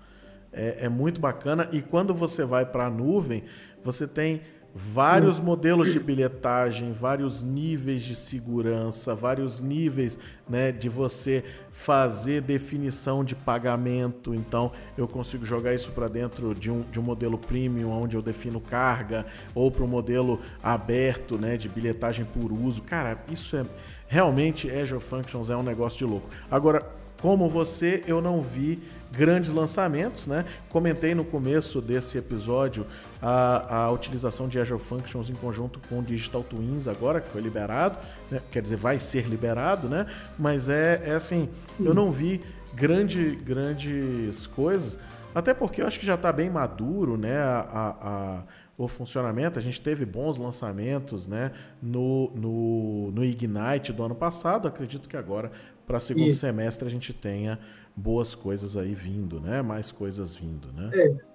[0.51, 1.69] É, é muito bacana.
[1.71, 3.43] E quando você vai para a nuvem,
[3.83, 4.41] você tem
[4.73, 13.23] vários modelos de bilhetagem, vários níveis de segurança, vários níveis né, de você fazer definição
[13.23, 14.33] de pagamento.
[14.33, 18.21] Então, eu consigo jogar isso para dentro de um, de um modelo premium, onde eu
[18.21, 22.81] defino carga, ou para um modelo aberto né, de bilhetagem por uso.
[22.81, 23.65] Cara, isso é
[24.07, 26.29] realmente Azure Functions é um negócio de louco.
[26.49, 26.85] Agora,
[27.21, 28.79] como você, eu não vi
[29.11, 30.45] grandes lançamentos, né?
[30.69, 32.85] Comentei no começo desse episódio
[33.21, 37.41] a, a utilização de Azure Functions em conjunto com o Digital Twins agora, que foi
[37.41, 37.97] liberado,
[38.29, 38.41] né?
[38.51, 40.07] quer dizer, vai ser liberado, né?
[40.39, 41.47] Mas é, é assim,
[41.79, 42.41] eu não vi
[42.73, 44.97] grande, grandes coisas.
[45.33, 47.37] Até porque eu acho que já está bem maduro, né?
[47.37, 48.43] A, a,
[48.77, 49.59] o funcionamento.
[49.59, 51.51] A gente teve bons lançamentos, né?
[51.81, 54.67] No, no, no Ignite do ano passado.
[54.67, 55.51] Acredito que agora,
[55.85, 56.39] para segundo Isso.
[56.39, 57.59] semestre, a gente tenha
[57.95, 59.61] boas coisas aí vindo, né?
[59.61, 60.89] Mais coisas vindo, né?
[60.93, 61.30] É.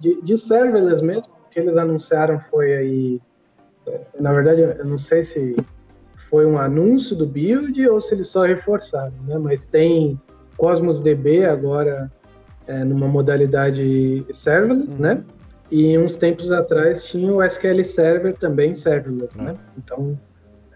[0.00, 3.22] De, de serverless mesmo, o que eles anunciaram foi aí.
[3.86, 5.56] É, na verdade, eu não sei se
[6.28, 9.38] foi um anúncio do build ou se eles só reforçaram, né?
[9.38, 10.20] Mas tem
[10.56, 12.10] Cosmos DB agora
[12.66, 14.98] é, numa modalidade serverless, uhum.
[14.98, 15.24] né?
[15.70, 19.44] E uns tempos atrás tinha o SQL Server também serverless, uhum.
[19.44, 19.56] né?
[19.76, 20.18] Então,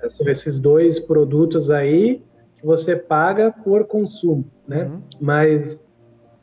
[0.09, 2.23] são esses dois produtos aí
[2.57, 4.85] que você paga por consumo, né?
[4.85, 5.03] Uhum.
[5.21, 5.75] Mas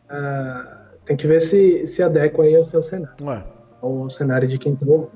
[0.10, 0.75] uh,
[1.06, 3.16] tem que ver se se adequa aí ao seu cenário.
[3.22, 3.44] Ué.
[3.82, 5.12] Ao cenário de quem está ouvindo.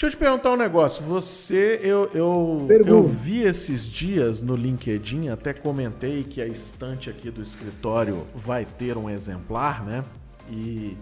[0.00, 1.02] Deixa eu te perguntar um negócio.
[1.02, 7.32] Você, eu, eu, eu vi esses dias no LinkedIn, até comentei que a estante aqui
[7.32, 10.04] do escritório vai ter um exemplar, né?
[10.48, 10.96] E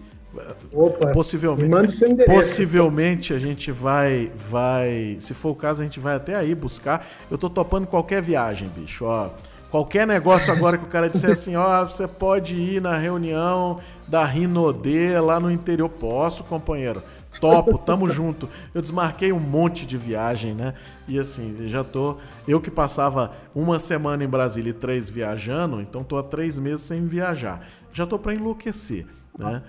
[0.73, 6.35] Opa, possivelmente, possivelmente a gente vai, vai, se for o caso, a gente vai até
[6.35, 7.07] aí buscar.
[7.29, 9.29] Eu tô topando qualquer viagem, bicho, ó.
[9.69, 14.23] Qualquer negócio agora que o cara disser assim, ó, você pode ir na reunião da
[14.23, 15.89] Rinodê lá no interior.
[15.89, 17.03] Posso, companheiro?
[17.39, 18.49] Topo, tamo junto.
[18.73, 20.73] Eu desmarquei um monte de viagem, né?
[21.07, 22.17] E assim, já tô.
[22.47, 26.81] Eu que passava uma semana em Brasília e três viajando, então tô há três meses
[26.81, 27.67] sem viajar.
[27.93, 29.05] Já tô para enlouquecer,
[29.37, 29.61] né?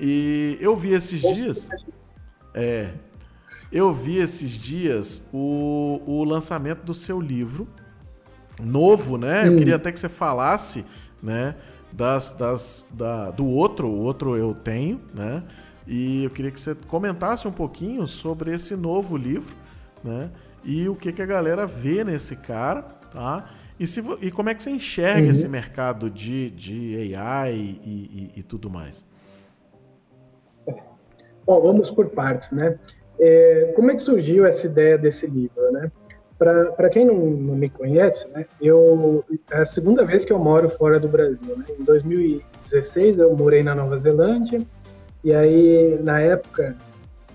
[0.00, 1.68] E eu vi esses dias.
[2.54, 2.90] É.
[3.70, 7.68] Eu vi esses dias o, o lançamento do seu livro.
[8.62, 9.48] Novo, né?
[9.48, 10.84] Eu queria até que você falasse,
[11.22, 11.54] né?
[11.92, 15.42] Das, das, da, do outro, o outro eu tenho, né?
[15.86, 19.54] E eu queria que você comentasse um pouquinho sobre esse novo livro,
[20.02, 20.30] né?
[20.64, 23.50] E o que, que a galera vê nesse cara, tá?
[23.78, 25.30] E, se, e como é que você enxerga uhum.
[25.30, 29.04] esse mercado de, de AI e, e, e, tudo mais?
[31.44, 32.78] Bom, vamos por partes, né?
[33.18, 35.90] É, como é que surgiu essa ideia desse livro, né?
[36.42, 40.68] Para quem não, não, me conhece, né, eu, é a segunda vez que eu moro
[40.70, 41.56] fora do Brasil.
[41.56, 41.64] Né?
[41.78, 44.60] Em 2016 eu morei na Nova Zelândia,
[45.24, 46.76] e aí, na época,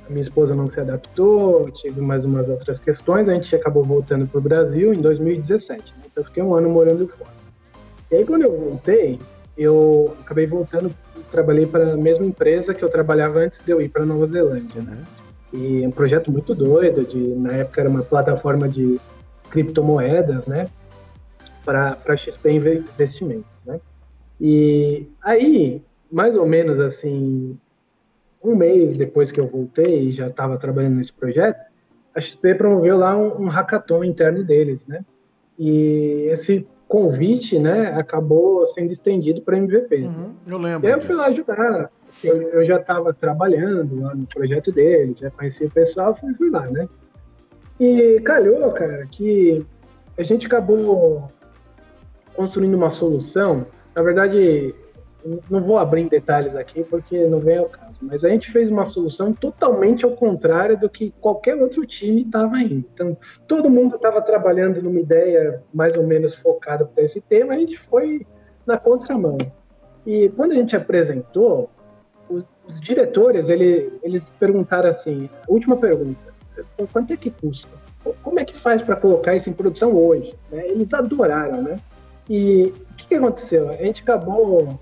[0.05, 4.27] a minha esposa não se adaptou, tive mais umas outras questões, a gente acabou voltando
[4.27, 5.93] para o Brasil em 2017.
[5.95, 6.03] Né?
[6.11, 7.31] Então, eu fiquei um ano morando fora.
[8.11, 9.17] E aí, quando eu voltei,
[9.57, 10.93] eu acabei voltando,
[11.31, 14.81] trabalhei para a mesma empresa que eu trabalhava antes de eu ir para Nova Zelândia,
[14.81, 14.97] né?
[15.53, 18.99] E um projeto muito doido, de, na época era uma plataforma de
[19.49, 20.69] criptomoedas, né?
[21.63, 23.79] Para XP Investimentos, né?
[24.39, 25.81] E aí,
[26.11, 27.57] mais ou menos assim,
[28.43, 31.59] um mês depois que eu voltei e já estava trabalhando nesse projeto,
[32.13, 35.03] a XP promoveu lá um, um hackathon interno deles, né?
[35.57, 40.03] E esse convite, né, acabou sendo estendido para MVP.
[40.03, 40.29] Uhum, né?
[40.47, 40.87] Eu lembro.
[40.87, 41.91] E aí eu fui lá ajudar.
[42.23, 46.49] Eu, eu já estava trabalhando lá no projeto deles, já conhecia o pessoal, fui, fui
[46.49, 46.87] lá, né?
[47.79, 49.65] E calhou, cara, que
[50.17, 51.29] a gente acabou
[52.35, 53.67] construindo uma solução.
[53.95, 54.73] Na verdade,
[55.49, 58.69] não vou abrir em detalhes aqui porque não vem ao caso, mas a gente fez
[58.69, 62.85] uma solução totalmente ao contrário do que qualquer outro time estava indo.
[62.93, 67.57] Então, todo mundo estava trabalhando numa ideia mais ou menos focada para esse tema, a
[67.57, 68.25] gente foi
[68.65, 69.37] na contramão.
[70.05, 71.69] E quando a gente apresentou,
[72.67, 76.33] os, diretores, ele, eles perguntaram assim, última pergunta,
[76.91, 77.69] quanto é que custa?
[78.23, 80.35] Como é que faz para colocar isso em produção hoje?
[80.51, 80.67] Né?
[80.67, 81.79] Eles adoraram, né?
[82.29, 83.69] E o que, que aconteceu?
[83.69, 84.79] A gente acabou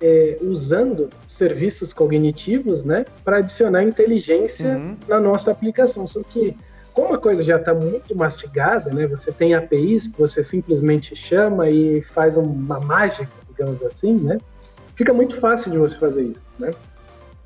[0.00, 4.96] é, usando serviços cognitivos, né, para adicionar inteligência uhum.
[5.08, 6.06] na nossa aplicação.
[6.06, 6.56] Só que
[6.92, 11.68] como a coisa já está muito mastigada, né, você tem APIs que você simplesmente chama
[11.70, 14.38] e faz uma mágica, digamos assim, né,
[14.94, 16.70] fica muito fácil de você fazer isso, né.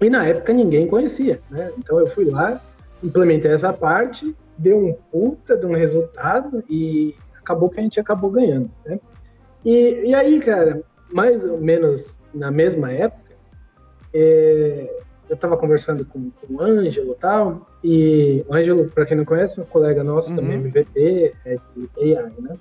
[0.01, 1.73] E na época ninguém conhecia, né.
[1.79, 2.61] Então eu fui lá,
[3.03, 8.31] implementei essa parte, deu um puta de um resultado e acabou que a gente acabou
[8.31, 9.01] ganhando, né.
[9.65, 13.35] E, e aí, cara, mais ou menos na mesma época,
[14.15, 19.17] é, eu estava conversando com, com, o Ângelo e tal, e o Ângelo, para quem
[19.17, 20.37] não conhece, é um colega nosso uhum.
[20.37, 22.57] também, MVP, é de AI, né?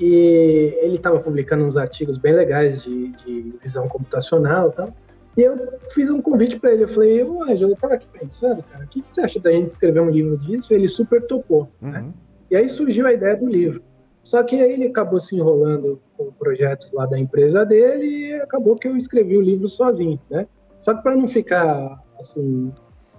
[0.00, 4.94] E ele estava publicando uns artigos bem legais de, de visão computacional e tal.
[5.38, 5.56] E eu
[5.90, 6.82] fiz um convite para ele.
[6.82, 9.52] Eu falei, ô Ângelo, eu estava aqui pensando, cara, o que, que, você acha da
[9.52, 10.72] gente escrever um livro disso?
[10.72, 12.00] E ele super topou, né?
[12.00, 12.06] uhum.
[12.06, 12.12] né?
[12.50, 13.80] E aí surgiu a ideia do livro.
[14.24, 18.74] Só que aí ele acabou se enrolando com projetos lá da empresa dele e acabou
[18.74, 20.44] que eu escrevi o livro sozinho, né?
[20.80, 22.72] Só que para não ficar assim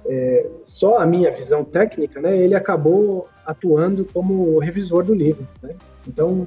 [0.05, 2.38] é, só a minha visão técnica, né?
[2.38, 5.74] Ele acabou atuando como revisor do livro, né?
[6.05, 6.45] Então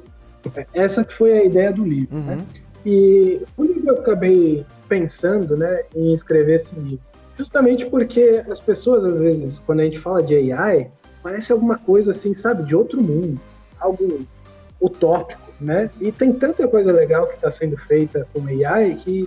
[0.75, 2.33] essa que foi a ideia do livro, né?
[2.33, 2.37] uhum.
[2.37, 2.47] né?
[2.85, 7.01] E quando eu acabei pensando né, em escrever esse livro.
[7.39, 10.91] Justamente porque as pessoas, às vezes, quando a gente fala de AI,
[11.23, 13.41] parece alguma coisa assim, sabe, de outro mundo,
[13.81, 14.21] algo
[14.79, 15.89] utópico, né?
[15.99, 19.27] E tem tanta coisa legal que está sendo feita com AI que,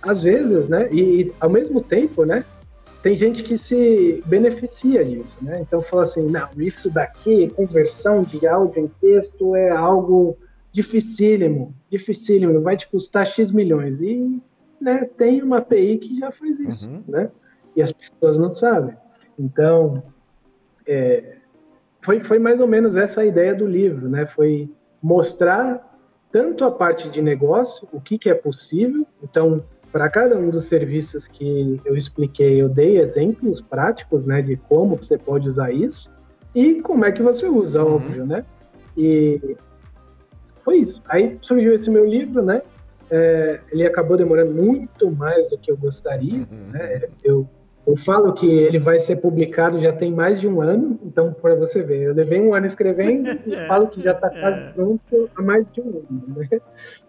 [0.00, 2.42] às vezes, né, e, e ao mesmo tempo, né,
[3.02, 5.60] tem gente que se beneficia disso, né?
[5.60, 10.38] Então fala assim, não, isso daqui, conversão de áudio em texto é algo
[10.72, 14.00] dificílimo, dificílimo, vai te custar X milhões.
[14.00, 14.40] E
[14.84, 17.02] né, tem uma API que já faz isso, uhum.
[17.08, 17.30] né?
[17.74, 18.96] E as pessoas não sabem.
[19.38, 20.02] Então,
[20.86, 21.38] é,
[22.02, 24.26] foi, foi mais ou menos essa a ideia do livro, né?
[24.26, 24.70] Foi
[25.02, 25.98] mostrar
[26.30, 29.06] tanto a parte de negócio, o que, que é possível.
[29.22, 34.56] Então, para cada um dos serviços que eu expliquei, eu dei exemplos práticos, né, de
[34.56, 36.10] como você pode usar isso
[36.54, 37.94] e como é que você usa, uhum.
[37.94, 38.44] óbvio, né?
[38.96, 39.56] E
[40.56, 41.02] foi isso.
[41.08, 42.62] Aí surgiu esse meu livro, né?
[43.10, 46.70] É, ele acabou demorando muito mais do que eu gostaria, uhum.
[46.72, 47.02] né?
[47.22, 47.48] Eu
[47.86, 51.54] eu falo que ele vai ser publicado já tem mais de um ano, então para
[51.54, 53.66] você ver, eu levei um ano escrevendo e é.
[53.66, 54.70] falo que já está quase é.
[54.70, 56.22] pronto há mais de um ano.
[56.34, 56.60] Né?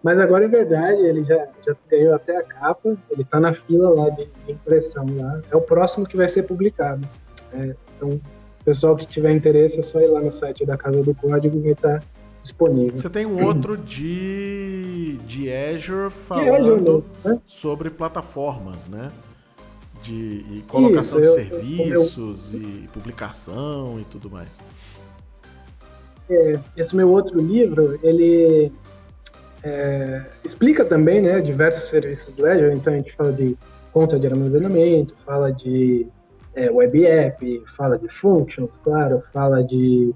[0.02, 3.88] Mas agora é verdade, ele já, já ganhou até a capa, ele está na fila
[3.88, 5.40] lá de, de, impressão lá.
[5.50, 7.08] É o próximo que vai ser publicado.
[7.54, 8.20] É, então,
[8.66, 11.72] pessoal que tiver interesse é só ir lá no site da Casa do Código vai
[11.72, 12.06] estar tá
[12.46, 12.96] disponível.
[12.96, 17.40] Você tem um outro de, de Azure falando de Azure, né?
[17.46, 19.10] sobre plataformas, né?
[20.02, 24.58] de colocação Isso, de eu, serviços eu, eu, e publicação e tudo mais.
[26.30, 28.72] É, esse meu outro livro, ele
[29.62, 33.56] é, explica também né, diversos serviços do Azure, então a gente fala de
[33.92, 36.06] conta de armazenamento, fala de
[36.54, 40.14] é, web app, fala de functions, claro, fala de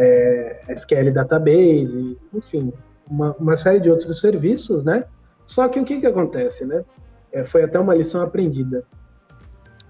[0.00, 2.72] é, SQL database, enfim,
[3.08, 5.04] uma, uma, série de outros serviços, né?
[5.46, 6.84] Só que o que, que acontece, né?
[7.32, 8.84] É, foi até uma lição aprendida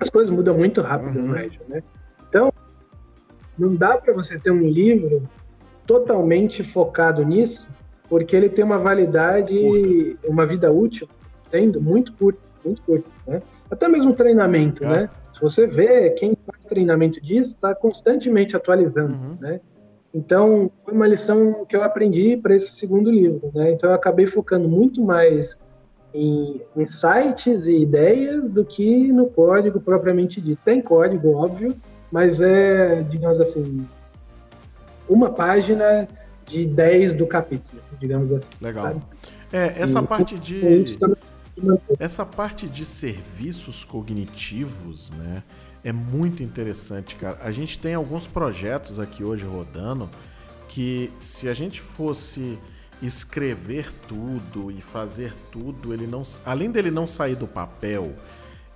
[0.00, 1.28] as coisas mudam muito rápido uhum.
[1.28, 1.82] no Azure, né?
[2.28, 2.50] Então,
[3.58, 5.28] não dá para você ter um livro
[5.86, 7.68] totalmente focado nisso,
[8.08, 10.28] porque ele tem uma validade, curta.
[10.28, 11.06] uma vida útil,
[11.42, 13.42] sendo muito curta, muito curta, né?
[13.70, 14.88] Até mesmo treinamento, é.
[14.88, 15.10] né?
[15.34, 19.36] Se você vê, quem faz treinamento disso está constantemente atualizando, uhum.
[19.38, 19.60] né?
[20.12, 23.70] Então, foi uma lição que eu aprendi para esse segundo livro, né?
[23.72, 25.56] Então, eu acabei focando muito mais
[26.12, 30.60] em insights e ideias do que no código propriamente dito.
[30.64, 31.76] Tem código, óbvio,
[32.10, 33.86] mas é, digamos assim,
[35.08, 36.08] uma página
[36.44, 38.50] de 10 do capítulo, digamos assim.
[38.60, 38.84] Legal.
[38.84, 39.00] Sabe?
[39.52, 40.98] É, essa e, parte de.
[41.98, 45.42] Essa parte de serviços cognitivos, né?
[45.82, 47.38] É muito interessante, cara.
[47.42, 50.08] A gente tem alguns projetos aqui hoje rodando
[50.68, 52.58] que se a gente fosse
[53.02, 58.14] escrever tudo e fazer tudo, ele não, além dele não sair do papel,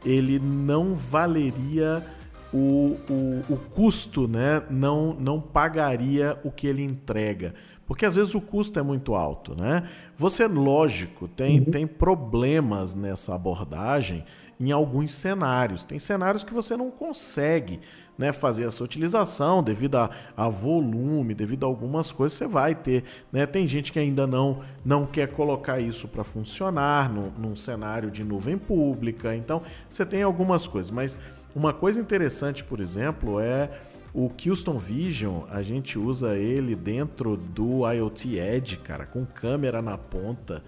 [0.05, 2.05] ele não valeria
[2.52, 4.62] o, o, o custo, né?
[4.70, 7.55] Não, não pagaria o que ele entrega.
[7.86, 9.88] Porque às vezes o custo é muito alto, né?
[10.16, 11.66] Você, lógico, tem, uhum.
[11.66, 14.24] tem problemas nessa abordagem
[14.59, 15.84] em alguns cenários.
[15.84, 17.80] Tem cenários que você não consegue
[18.16, 23.05] né, fazer essa utilização devido a, a, volume, devido a algumas coisas, você vai ter.
[23.32, 23.46] Né?
[23.46, 28.22] Tem gente que ainda não, não quer colocar isso para funcionar no, num cenário de
[28.22, 29.34] nuvem pública.
[29.34, 30.90] Então, você tem algumas coisas.
[30.90, 31.18] Mas
[31.55, 33.70] uma coisa interessante, por exemplo, é
[34.14, 39.98] o Houston Vision, a gente usa ele dentro do IoT Edge, cara, com câmera na
[39.98, 40.62] ponta,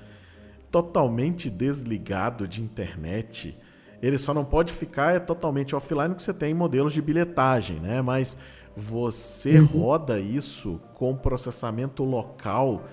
[0.69, 3.57] totalmente desligado de internet.
[4.03, 8.03] Ele só não pode ficar é totalmente offline porque você tem modelos de bilhetagem, né?
[8.03, 8.37] Mas
[8.77, 9.67] você uhum.
[9.67, 12.85] roda isso com processamento local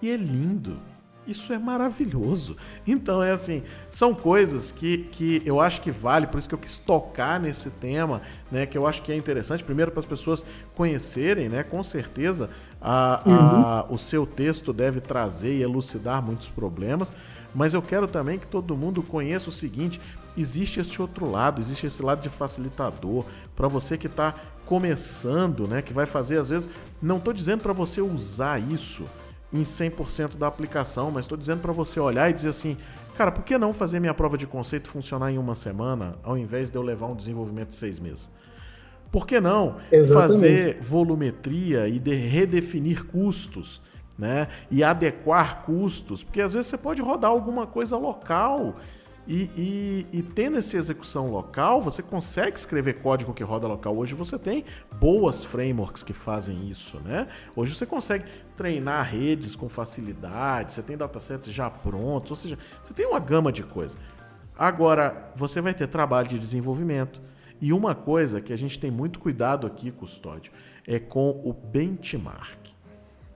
[0.00, 0.78] e é lindo.
[1.26, 2.56] Isso é maravilhoso.
[2.84, 6.58] Então é assim, são coisas que, que eu acho que vale, por isso que eu
[6.58, 8.66] quis tocar nesse tema, né?
[8.66, 10.44] Que eu acho que é interessante, primeiro para as pessoas
[10.74, 11.62] conhecerem, né?
[11.62, 12.50] Com certeza
[12.80, 13.34] a, uhum.
[13.34, 17.12] a, o seu texto deve trazer e elucidar muitos problemas,
[17.54, 20.00] mas eu quero também que todo mundo conheça o seguinte:
[20.36, 23.24] existe esse outro lado, existe esse lado de facilitador
[23.54, 26.68] para você que está começando, né, que vai fazer às vezes,
[27.00, 29.04] não estou dizendo para você usar isso
[29.52, 32.76] em 100% da aplicação, mas estou dizendo para você olhar e dizer assim,
[33.16, 36.70] cara, por que não fazer minha prova de conceito funcionar em uma semana, ao invés
[36.70, 38.30] de eu levar um desenvolvimento de seis meses?
[39.10, 40.32] Por que não Exatamente.
[40.32, 43.82] fazer volumetria e de redefinir custos,
[44.18, 44.48] né?
[44.70, 46.24] E adequar custos?
[46.24, 48.76] Porque às vezes você pode rodar alguma coisa local
[49.26, 53.96] e, e, e, tendo essa execução local, você consegue escrever código que roda local.
[53.96, 54.64] Hoje você tem
[54.98, 57.28] boas frameworks que fazem isso, né?
[57.54, 58.24] Hoje você consegue
[58.56, 63.52] treinar redes com facilidade, você tem datasets já prontos, ou seja, você tem uma gama
[63.52, 63.96] de coisas.
[64.58, 67.22] Agora, você vai ter trabalho de desenvolvimento.
[67.60, 70.52] E uma coisa que a gente tem muito cuidado aqui, Custódio,
[70.84, 72.58] é com o benchmark.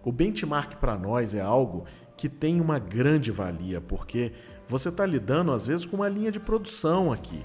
[0.05, 1.85] O benchmark para nós é algo
[2.17, 4.33] que tem uma grande valia, porque
[4.69, 7.45] você está lidando às vezes com uma linha de produção aqui.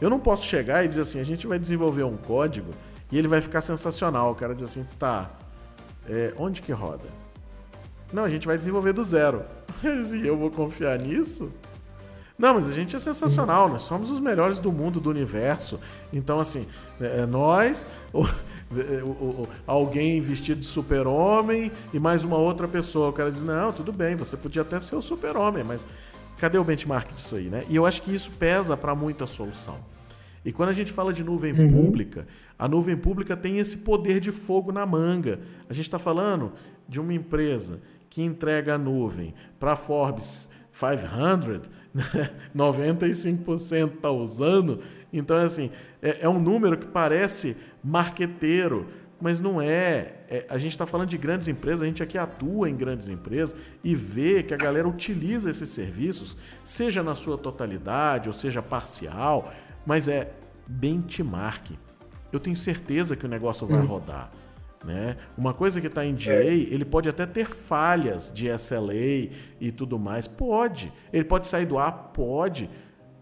[0.00, 2.70] Eu não posso chegar e dizer assim, a gente vai desenvolver um código
[3.10, 4.32] e ele vai ficar sensacional.
[4.32, 5.30] O cara diz assim, tá,
[6.08, 7.04] é, onde que roda?
[8.12, 9.42] Não, a gente vai desenvolver do zero.
[10.14, 11.52] E eu vou confiar nisso?
[12.38, 15.80] Não, mas a gente é sensacional, nós somos os melhores do mundo, do universo.
[16.12, 16.66] Então, assim,
[17.00, 18.24] é, é nós, o,
[18.76, 23.08] é, o, o, alguém vestido de super-homem e mais uma outra pessoa.
[23.08, 25.86] O cara diz: Não, tudo bem, você podia até ser o super-homem, mas
[26.38, 27.64] cadê o benchmark disso aí, né?
[27.68, 29.78] E eu acho que isso pesa para muita solução.
[30.44, 31.72] E quando a gente fala de nuvem uhum.
[31.72, 32.26] pública,
[32.58, 35.40] a nuvem pública tem esse poder de fogo na manga.
[35.68, 36.52] A gente está falando
[36.88, 41.68] de uma empresa que entrega a nuvem para Forbes 500,
[42.54, 44.82] 95% está usando.
[45.12, 45.70] Então, assim,
[46.00, 48.86] é, é, um número que parece marqueteiro,
[49.20, 50.15] mas não é.
[50.28, 53.56] É a gente está falando de grandes empresas, a gente aqui atua em grandes empresas
[53.82, 59.52] e vê que a galera utiliza esses serviços, seja na sua totalidade ou seja parcial,
[59.84, 60.32] mas é
[60.66, 61.70] benchmark.
[62.32, 63.86] Eu tenho certeza que o negócio vai hum.
[63.86, 64.30] rodar.
[64.84, 65.16] Né?
[65.36, 66.54] Uma coisa que está em DA, é.
[66.54, 70.28] ele pode até ter falhas de SLA e tudo mais.
[70.28, 70.92] Pode.
[71.12, 72.12] Ele pode sair do ar?
[72.12, 72.70] Pode.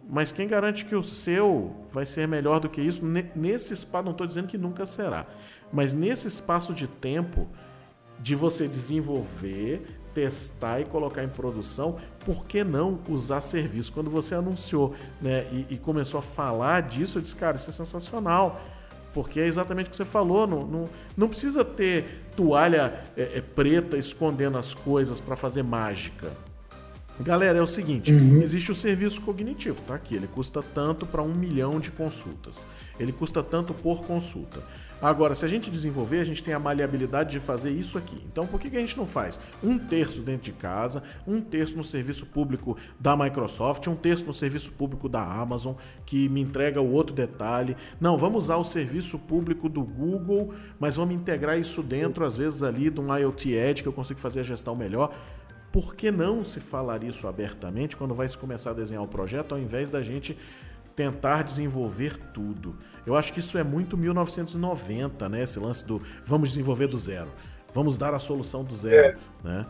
[0.08, 3.04] Mas quem garante que o seu vai ser melhor do que isso?
[3.34, 5.26] Nesse espaço, não estou dizendo que nunca será,
[5.72, 7.48] mas nesse espaço de tempo
[8.20, 9.82] de você desenvolver,
[10.14, 13.92] testar e colocar em produção, por que não usar serviço?
[13.92, 17.72] Quando você anunciou né, e, e começou a falar disso, eu disse, cara, isso é
[17.72, 18.60] sensacional.
[19.12, 20.84] Porque é exatamente o que você falou, não, não,
[21.16, 26.32] não precisa ter toalha é, é, preta escondendo as coisas para fazer mágica.
[27.20, 28.42] Galera, é o seguinte: uhum.
[28.42, 30.16] existe o serviço cognitivo, tá aqui.
[30.16, 32.66] Ele custa tanto para um milhão de consultas.
[32.98, 34.62] Ele custa tanto por consulta.
[35.04, 38.16] Agora, se a gente desenvolver, a gente tem a maleabilidade de fazer isso aqui.
[38.32, 41.76] Então, por que, que a gente não faz um terço dentro de casa, um terço
[41.76, 45.74] no serviço público da Microsoft, um terço no serviço público da Amazon,
[46.06, 47.76] que me entrega o outro detalhe?
[48.00, 52.62] Não, vamos usar o serviço público do Google, mas vamos integrar isso dentro, às vezes,
[52.62, 55.14] ali de um IoT Edge, que eu consigo fazer a gestão melhor.
[55.74, 59.56] Por que não se falar isso abertamente quando vai se começar a desenhar o projeto,
[59.56, 60.38] ao invés da gente
[60.94, 62.76] tentar desenvolver tudo.
[63.04, 65.42] Eu acho que isso é muito 1990, né?
[65.42, 67.28] Esse lance do vamos desenvolver do zero,
[67.74, 69.48] vamos dar a solução do zero, é.
[69.48, 69.66] né?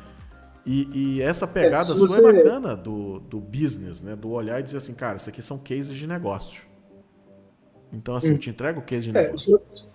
[0.66, 4.14] E, e, essa pegada é, sua é bacana do, do business, né?
[4.14, 6.64] Do olhar e dizer assim, cara, isso aqui são cases de negócio.
[7.90, 8.32] Então, assim, hum.
[8.32, 9.58] eu te entrego o case de é, negócio.
[9.70, 9.88] Se,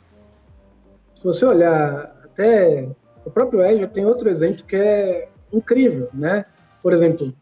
[1.14, 2.90] se você olhar até
[3.24, 6.46] o próprio Azure tem outro exemplo que é incrível, né?
[6.82, 7.34] Por exemplo,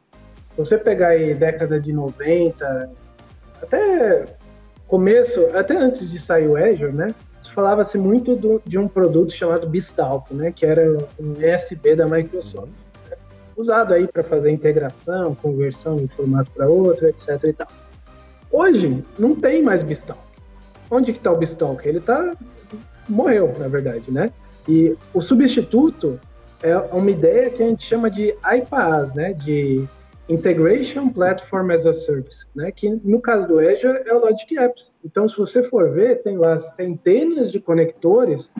[0.58, 2.90] você pegar aí década de 90,
[3.62, 4.26] até
[4.88, 7.14] começo, até antes de sair o Azure, né?
[7.54, 10.52] Falava-se muito do, de um produto chamado Bistalk, né?
[10.52, 12.72] Que era um ESB da Microsoft.
[13.10, 13.18] Né?
[13.56, 17.68] Usado aí para fazer integração, conversão de um formato para outro, etc e tal.
[18.52, 20.22] Hoje, não tem mais Bistalk.
[20.90, 21.88] Onde que está o Bistalk?
[21.88, 22.34] Ele tá...
[23.08, 24.32] morreu, na verdade, né?
[24.68, 26.20] E o substituto
[26.62, 29.34] é uma ideia que a gente chama de IPaaS, né?
[29.34, 29.88] De
[30.30, 32.72] Integration Platform as a Service, né?
[32.72, 34.94] que no caso do Azure é o Logic Apps.
[35.04, 38.52] Então, se você for ver, tem lá centenas de conectores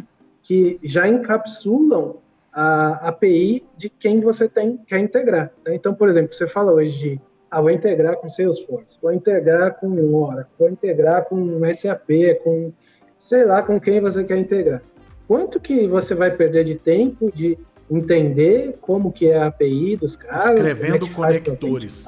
[0.42, 2.18] que já encapsulam
[2.54, 5.52] a API de quem você tem quer integrar.
[5.66, 5.76] Né?
[5.76, 7.22] Então, por exemplo, você fala hoje de
[7.52, 12.10] ah, vou integrar com Salesforce, vou integrar com Oracle, vou integrar com SAP,
[12.44, 12.72] com
[13.18, 14.82] sei lá com quem você quer integrar.
[15.28, 17.58] Quanto que você vai perder de tempo, de
[17.90, 20.50] entender como que é a API dos caras.
[20.50, 22.06] Escrevendo é conectores.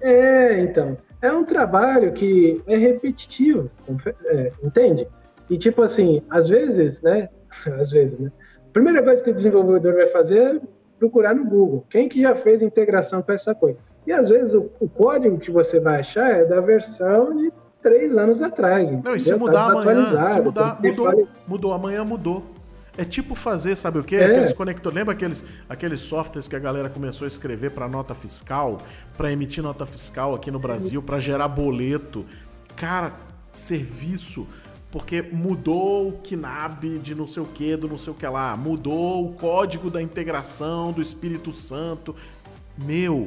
[0.00, 0.96] É, então.
[1.20, 3.70] É um trabalho que é repetitivo,
[4.26, 5.06] é, entende?
[5.48, 7.28] E tipo assim, às vezes, né?
[7.78, 8.32] Às vezes, né?
[8.58, 10.60] A primeira coisa que o desenvolvedor vai fazer é
[10.98, 11.84] procurar no Google.
[11.90, 13.78] Quem que já fez integração com essa coisa?
[14.06, 18.16] E às vezes o, o código que você vai achar é da versão de três
[18.16, 18.90] anos atrás.
[18.90, 22.42] Não, e se mudar tá amanhã, se mudar, mudou, mudou, amanhã mudou.
[22.96, 24.16] É tipo fazer, sabe o quê?
[24.16, 24.26] É.
[24.26, 24.94] Aqueles conectores.
[24.94, 28.78] Lembra aqueles, aqueles softwares que a galera começou a escrever para nota fiscal,
[29.16, 32.26] para emitir nota fiscal aqui no Brasil, para gerar boleto?
[32.76, 33.12] Cara,
[33.52, 34.46] serviço.
[34.90, 38.54] Porque mudou o KNAB de não sei o que, do não sei o que lá.
[38.54, 42.14] Mudou o código da integração do Espírito Santo.
[42.76, 43.26] Meu,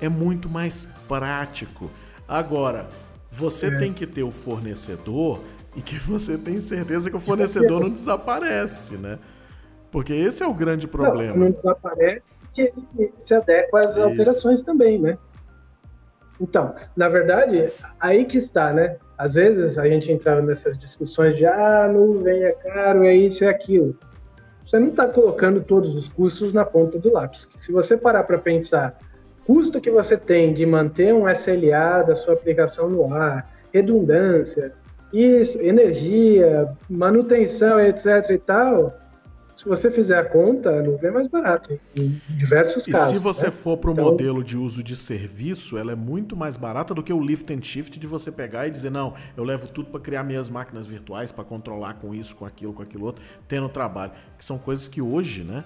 [0.00, 1.90] é muito mais prático.
[2.26, 2.88] Agora,
[3.30, 3.78] você é.
[3.78, 5.42] tem que ter o fornecedor
[5.74, 9.18] e que você tem certeza que o fornecedor não desaparece, né?
[9.90, 11.34] Porque esse é o grande problema.
[11.34, 14.02] Não, não desaparece que ele se adequa às Isso.
[14.02, 15.18] alterações também, né?
[16.40, 17.70] Então, na verdade,
[18.00, 18.96] aí que está, né?
[19.16, 23.48] Às vezes a gente entrava nessas discussões de ah, nuvem é caro, é isso, é
[23.48, 23.96] aquilo.
[24.64, 27.48] Você não está colocando todos os custos na ponta do lápis.
[27.54, 28.98] Se você parar para pensar,
[29.46, 34.72] custo que você tem de manter um SLA da sua aplicação no ar, redundância,
[35.12, 38.94] isso, energia, manutenção, etc e tal,
[39.62, 43.12] se você fizer a conta, não vem mais barato em diversos e casos.
[43.12, 43.52] E se você né?
[43.52, 44.06] for para o então...
[44.06, 47.62] modelo de uso de serviço, ela é muito mais barata do que o lift and
[47.62, 51.30] shift de você pegar e dizer, não, eu levo tudo para criar minhas máquinas virtuais,
[51.30, 54.10] para controlar com isso, com aquilo, com aquilo outro, tendo trabalho.
[54.36, 55.62] Que são coisas que hoje, né,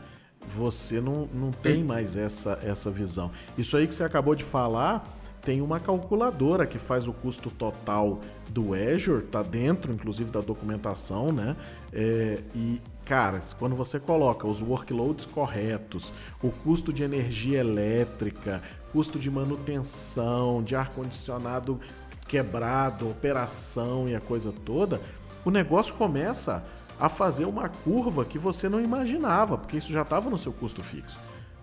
[0.47, 3.31] você não, não tem mais essa, essa visão.
[3.57, 5.16] Isso aí que você acabou de falar
[5.47, 8.19] tem uma calculadora que faz o custo total
[8.51, 11.55] do Azure, tá dentro, inclusive, da documentação, né?
[11.93, 18.61] É, e, cara, quando você coloca os workloads corretos, o custo de energia elétrica,
[18.93, 21.81] custo de manutenção, de ar-condicionado
[22.27, 25.01] quebrado, operação e a coisa toda,
[25.45, 26.67] o negócio começa
[26.99, 30.83] a fazer uma curva que você não imaginava, porque isso já estava no seu custo
[30.83, 31.17] fixo.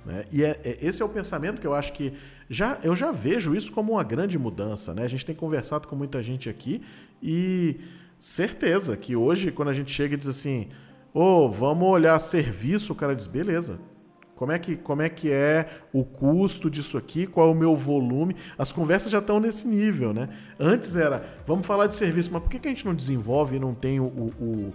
[0.06, 0.26] Né?
[0.32, 2.14] E é, é, esse é o pensamento que eu acho que
[2.49, 4.93] já eu já vejo isso como uma grande mudança.
[4.93, 5.04] Né?
[5.04, 6.82] A gente tem conversado com muita gente aqui
[7.22, 7.80] e
[8.20, 10.70] certeza que hoje, quando a gente chega e diz assim,
[11.14, 13.80] ô, oh, vamos olhar serviço, o cara diz, beleza.
[14.36, 17.28] Como é, que, como é que é o custo disso aqui?
[17.28, 18.36] Qual é o meu volume?
[18.58, 20.28] As conversas já estão nesse nível, né?
[20.60, 23.60] Antes era, vamos falar de serviço, mas por que, que a gente não desenvolve e
[23.60, 24.74] não tem o, o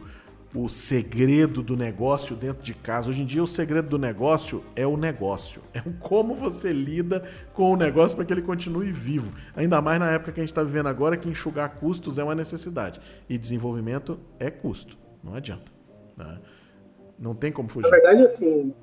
[0.54, 3.10] o segredo do negócio dentro de casa.
[3.10, 5.62] Hoje em dia, o segredo do negócio é o negócio.
[5.74, 7.22] É como você lida
[7.52, 9.32] com o negócio para que ele continue vivo.
[9.54, 12.34] Ainda mais na época que a gente está vivendo agora, que enxugar custos é uma
[12.34, 13.00] necessidade.
[13.28, 14.96] E desenvolvimento é custo.
[15.22, 15.70] Não adianta.
[16.16, 16.38] Né?
[17.18, 17.90] Não tem como fugir.
[17.90, 18.74] Na verdade, assim,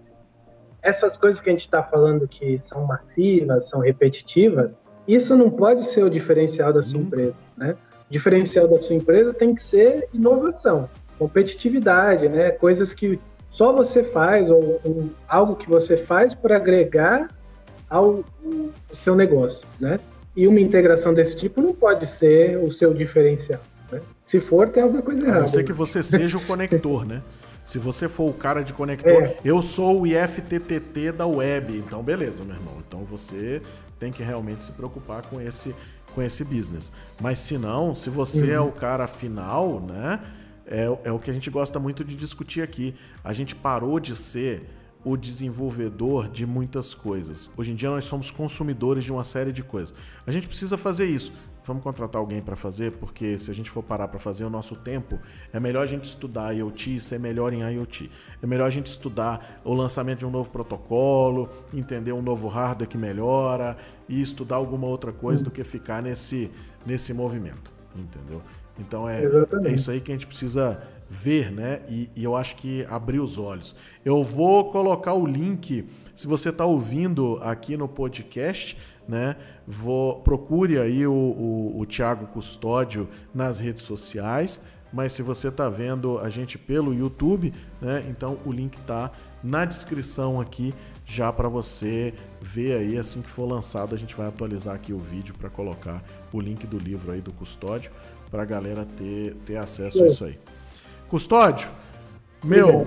[0.81, 5.83] essas coisas que a gente está falando que são massivas, são repetitivas, isso não pode
[5.85, 7.39] ser o diferencial da sua empresa.
[7.57, 7.75] Né?
[8.07, 10.87] O diferencial da sua empresa tem que ser inovação
[11.17, 12.51] competitividade, né?
[12.51, 17.29] Coisas que só você faz ou, ou algo que você faz para agregar
[17.89, 19.99] ao, ao, seu negócio, né?
[20.35, 23.61] E uma integração desse tipo não pode ser o seu diferencial.
[23.91, 24.01] Né?
[24.23, 25.37] Se for, tem alguma coisa errada.
[25.37, 27.21] A não ser que você seja o conector, né?
[27.65, 29.37] Se você for o cara de conector, é.
[29.43, 32.75] eu sou o IFTTT da web, então beleza, meu irmão.
[32.85, 33.61] Então você
[33.99, 35.73] tem que realmente se preocupar com esse
[36.13, 36.91] com esse business.
[37.19, 38.53] Mas se não, se você uhum.
[38.53, 40.19] é o cara final, né?
[40.65, 42.95] É, é o que a gente gosta muito de discutir aqui.
[43.23, 44.67] A gente parou de ser
[45.03, 47.49] o desenvolvedor de muitas coisas.
[47.55, 49.93] Hoje em dia nós somos consumidores de uma série de coisas.
[50.25, 51.31] A gente precisa fazer isso.
[51.63, 54.75] Vamos contratar alguém para fazer, porque se a gente for parar para fazer o nosso
[54.75, 55.19] tempo,
[55.51, 58.11] é melhor a gente estudar IoT e ser melhor em IoT.
[58.41, 62.87] É melhor a gente estudar o lançamento de um novo protocolo, entender um novo hardware
[62.87, 66.51] que melhora e estudar alguma outra coisa do que ficar nesse,
[66.85, 68.43] nesse movimento, entendeu?
[68.79, 71.81] Então é, é isso aí que a gente precisa ver, né?
[71.87, 73.75] E, e, eu acho que abrir os olhos.
[74.03, 79.35] Eu vou colocar o link, se você está ouvindo aqui no podcast, né?
[79.67, 84.61] Vou, procure aí o, o, o Tiago Custódio nas redes sociais.
[84.91, 88.05] Mas se você está vendo a gente pelo YouTube, né?
[88.09, 89.11] Então o link está
[89.43, 90.73] na descrição aqui
[91.05, 94.97] já para você ver aí assim que for lançado a gente vai atualizar aqui o
[94.97, 96.03] vídeo para colocar
[96.33, 97.91] o link do livro aí do Custódio
[98.35, 100.03] para a galera ter, ter acesso Sim.
[100.03, 100.37] a isso aí.
[101.07, 101.69] Custódio,
[102.43, 102.85] meu,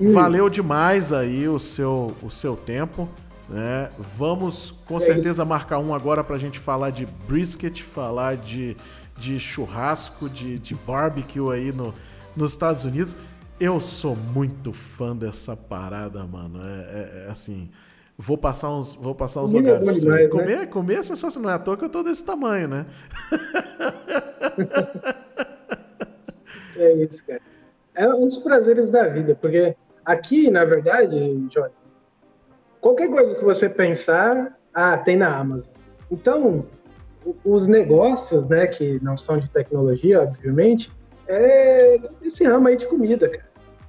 [0.00, 3.06] valeu demais aí o seu, o seu tempo.
[3.46, 3.90] Né?
[3.98, 5.46] Vamos com é certeza isso.
[5.46, 8.74] marcar um agora para a gente falar de brisket, falar de,
[9.18, 11.92] de churrasco, de, de barbecue aí no,
[12.34, 13.14] nos Estados Unidos.
[13.60, 16.62] Eu sou muito fã dessa parada, mano.
[16.66, 17.68] É, é, é assim.
[18.16, 20.08] Vou passar uns, vou passar uns lugares pra você.
[20.08, 20.26] Né?
[20.28, 21.48] Comer, comer é sensacional.
[21.48, 22.86] Não é à toa que eu tô desse tamanho, né?
[26.76, 27.40] é isso, cara.
[27.94, 31.74] É um dos prazeres da vida, porque aqui, na verdade, Jorge,
[32.80, 35.72] qualquer coisa que você pensar, ah, tem na Amazon.
[36.10, 36.66] Então,
[37.44, 40.92] os negócios, né, que não são de tecnologia, obviamente,
[41.26, 43.46] é esse ramo aí de comida, cara.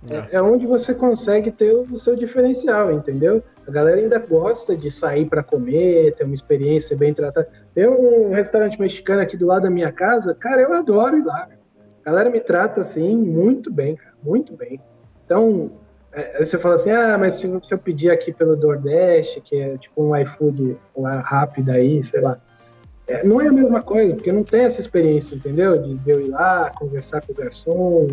[0.09, 0.37] É.
[0.37, 3.43] é onde você consegue ter o seu diferencial, entendeu?
[3.67, 7.49] A galera ainda gosta de sair para comer, ter uma experiência bem tratada.
[7.77, 11.47] Tem um restaurante mexicano aqui do lado da minha casa, cara, eu adoro ir lá.
[12.03, 14.81] A galera me trata assim muito bem, cara, muito bem.
[15.23, 15.69] Então,
[16.11, 19.77] é, você fala assim, ah, mas se, se eu pedir aqui pelo Nordeste, que é
[19.77, 22.39] tipo um iFood lá rápido aí, sei lá,
[23.05, 25.79] é, não é a mesma coisa, porque não tem essa experiência, entendeu?
[25.79, 28.07] De, de eu ir lá, conversar com o garçom,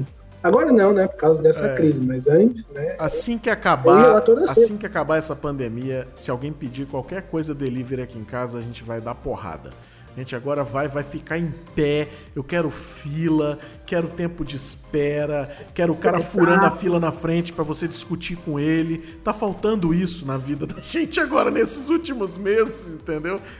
[0.44, 1.08] Agora não, né?
[1.08, 1.74] Por causa dessa é.
[1.74, 2.96] crise, mas antes, né?
[2.98, 8.18] Assim que acabar, assim que acabar essa pandemia, se alguém pedir qualquer coisa delivery aqui
[8.18, 9.70] em casa, a gente vai dar porrada.
[10.14, 12.08] A gente agora vai, vai ficar em pé.
[12.36, 17.50] Eu quero fila, quero tempo de espera, quero o cara furando a fila na frente
[17.50, 18.98] para você discutir com ele.
[19.24, 23.40] Tá faltando isso na vida da gente agora nesses últimos meses, entendeu?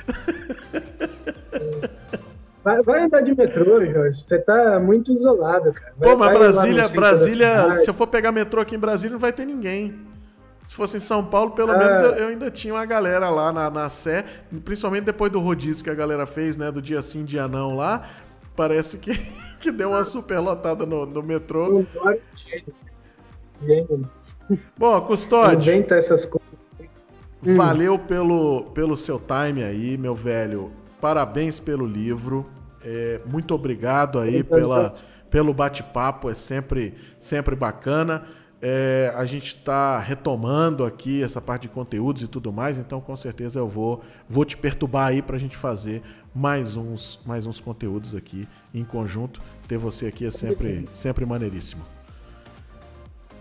[2.65, 4.23] Vai, vai, andar de metrô, Jorge.
[4.23, 5.93] Você tá muito isolado, cara.
[5.99, 9.35] Vai, Pô, mas Brasília, Brasília, se eu for pegar metrô aqui em Brasília, não vai
[9.35, 9.95] ter ninguém.
[10.67, 11.79] Se fosse em São Paulo, pelo ah.
[11.79, 14.25] menos eu, eu, ainda tinha uma galera lá na, na Sé,
[14.65, 16.73] principalmente depois do rodízio que a galera fez, né?
[16.73, 18.09] Do dia sim, dia não lá.
[18.57, 19.13] Parece que,
[19.61, 21.85] que deu uma super lotada no, no metrô.
[24.79, 25.71] Bom, Custódio.
[25.71, 26.49] Inventa essas coisas.
[27.43, 30.73] Valeu pelo, pelo seu time aí, meu velho.
[31.05, 32.47] Parabéns pelo livro.
[32.83, 34.95] É, muito obrigado aí pela,
[35.29, 36.31] pelo bate-papo.
[36.31, 38.25] É sempre, sempre bacana.
[38.63, 43.15] É, a gente está retomando aqui essa parte de conteúdos e tudo mais, então com
[43.15, 46.01] certeza eu vou, vou te perturbar aí para a gente fazer
[46.35, 49.43] mais uns, mais uns conteúdos aqui em conjunto.
[49.69, 51.85] Ter você aqui é sempre, sempre maneiríssimo.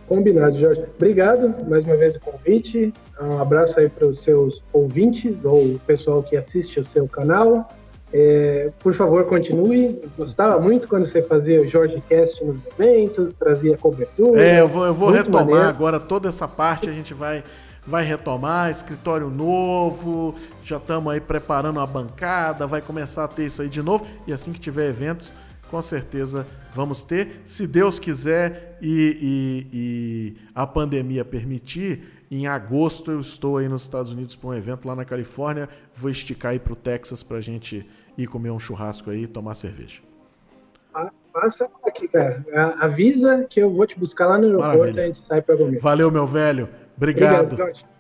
[0.08, 0.84] Combinado, Jorge.
[0.96, 2.94] Obrigado mais uma vez do convite.
[3.22, 7.68] Um abraço aí para os seus ouvintes ou o pessoal que assiste o seu canal.
[8.14, 10.00] É, por favor, continue.
[10.16, 14.40] gostava muito quando você fazia o Jorge Cast nos eventos, trazia cobertura.
[14.40, 15.68] É, eu vou, eu vou retomar maneiro.
[15.68, 17.44] agora toda essa parte, a gente vai,
[17.88, 23.64] vai retomar, escritório novo, já estamos aí preparando a bancada, vai começar a ter isso
[23.64, 24.06] aí de novo.
[24.28, 25.34] E assim que tiver eventos,
[25.74, 27.42] com certeza vamos ter.
[27.46, 33.82] Se Deus quiser e, e, e a pandemia permitir, em agosto eu estou aí nos
[33.82, 35.68] Estados Unidos para um evento lá na Califórnia.
[35.96, 39.28] Vou esticar aí para o Texas para a gente ir comer um churrasco aí e
[39.28, 40.00] tomar cerveja.
[41.34, 42.46] Passa aqui, cara.
[42.80, 45.02] Avisa que eu vou te buscar lá no aeroporto Maravilha.
[45.02, 45.80] e a gente sai para comer.
[45.80, 46.70] Valeu, meu velho.
[46.96, 47.54] Obrigado.
[47.54, 47.93] Obrigado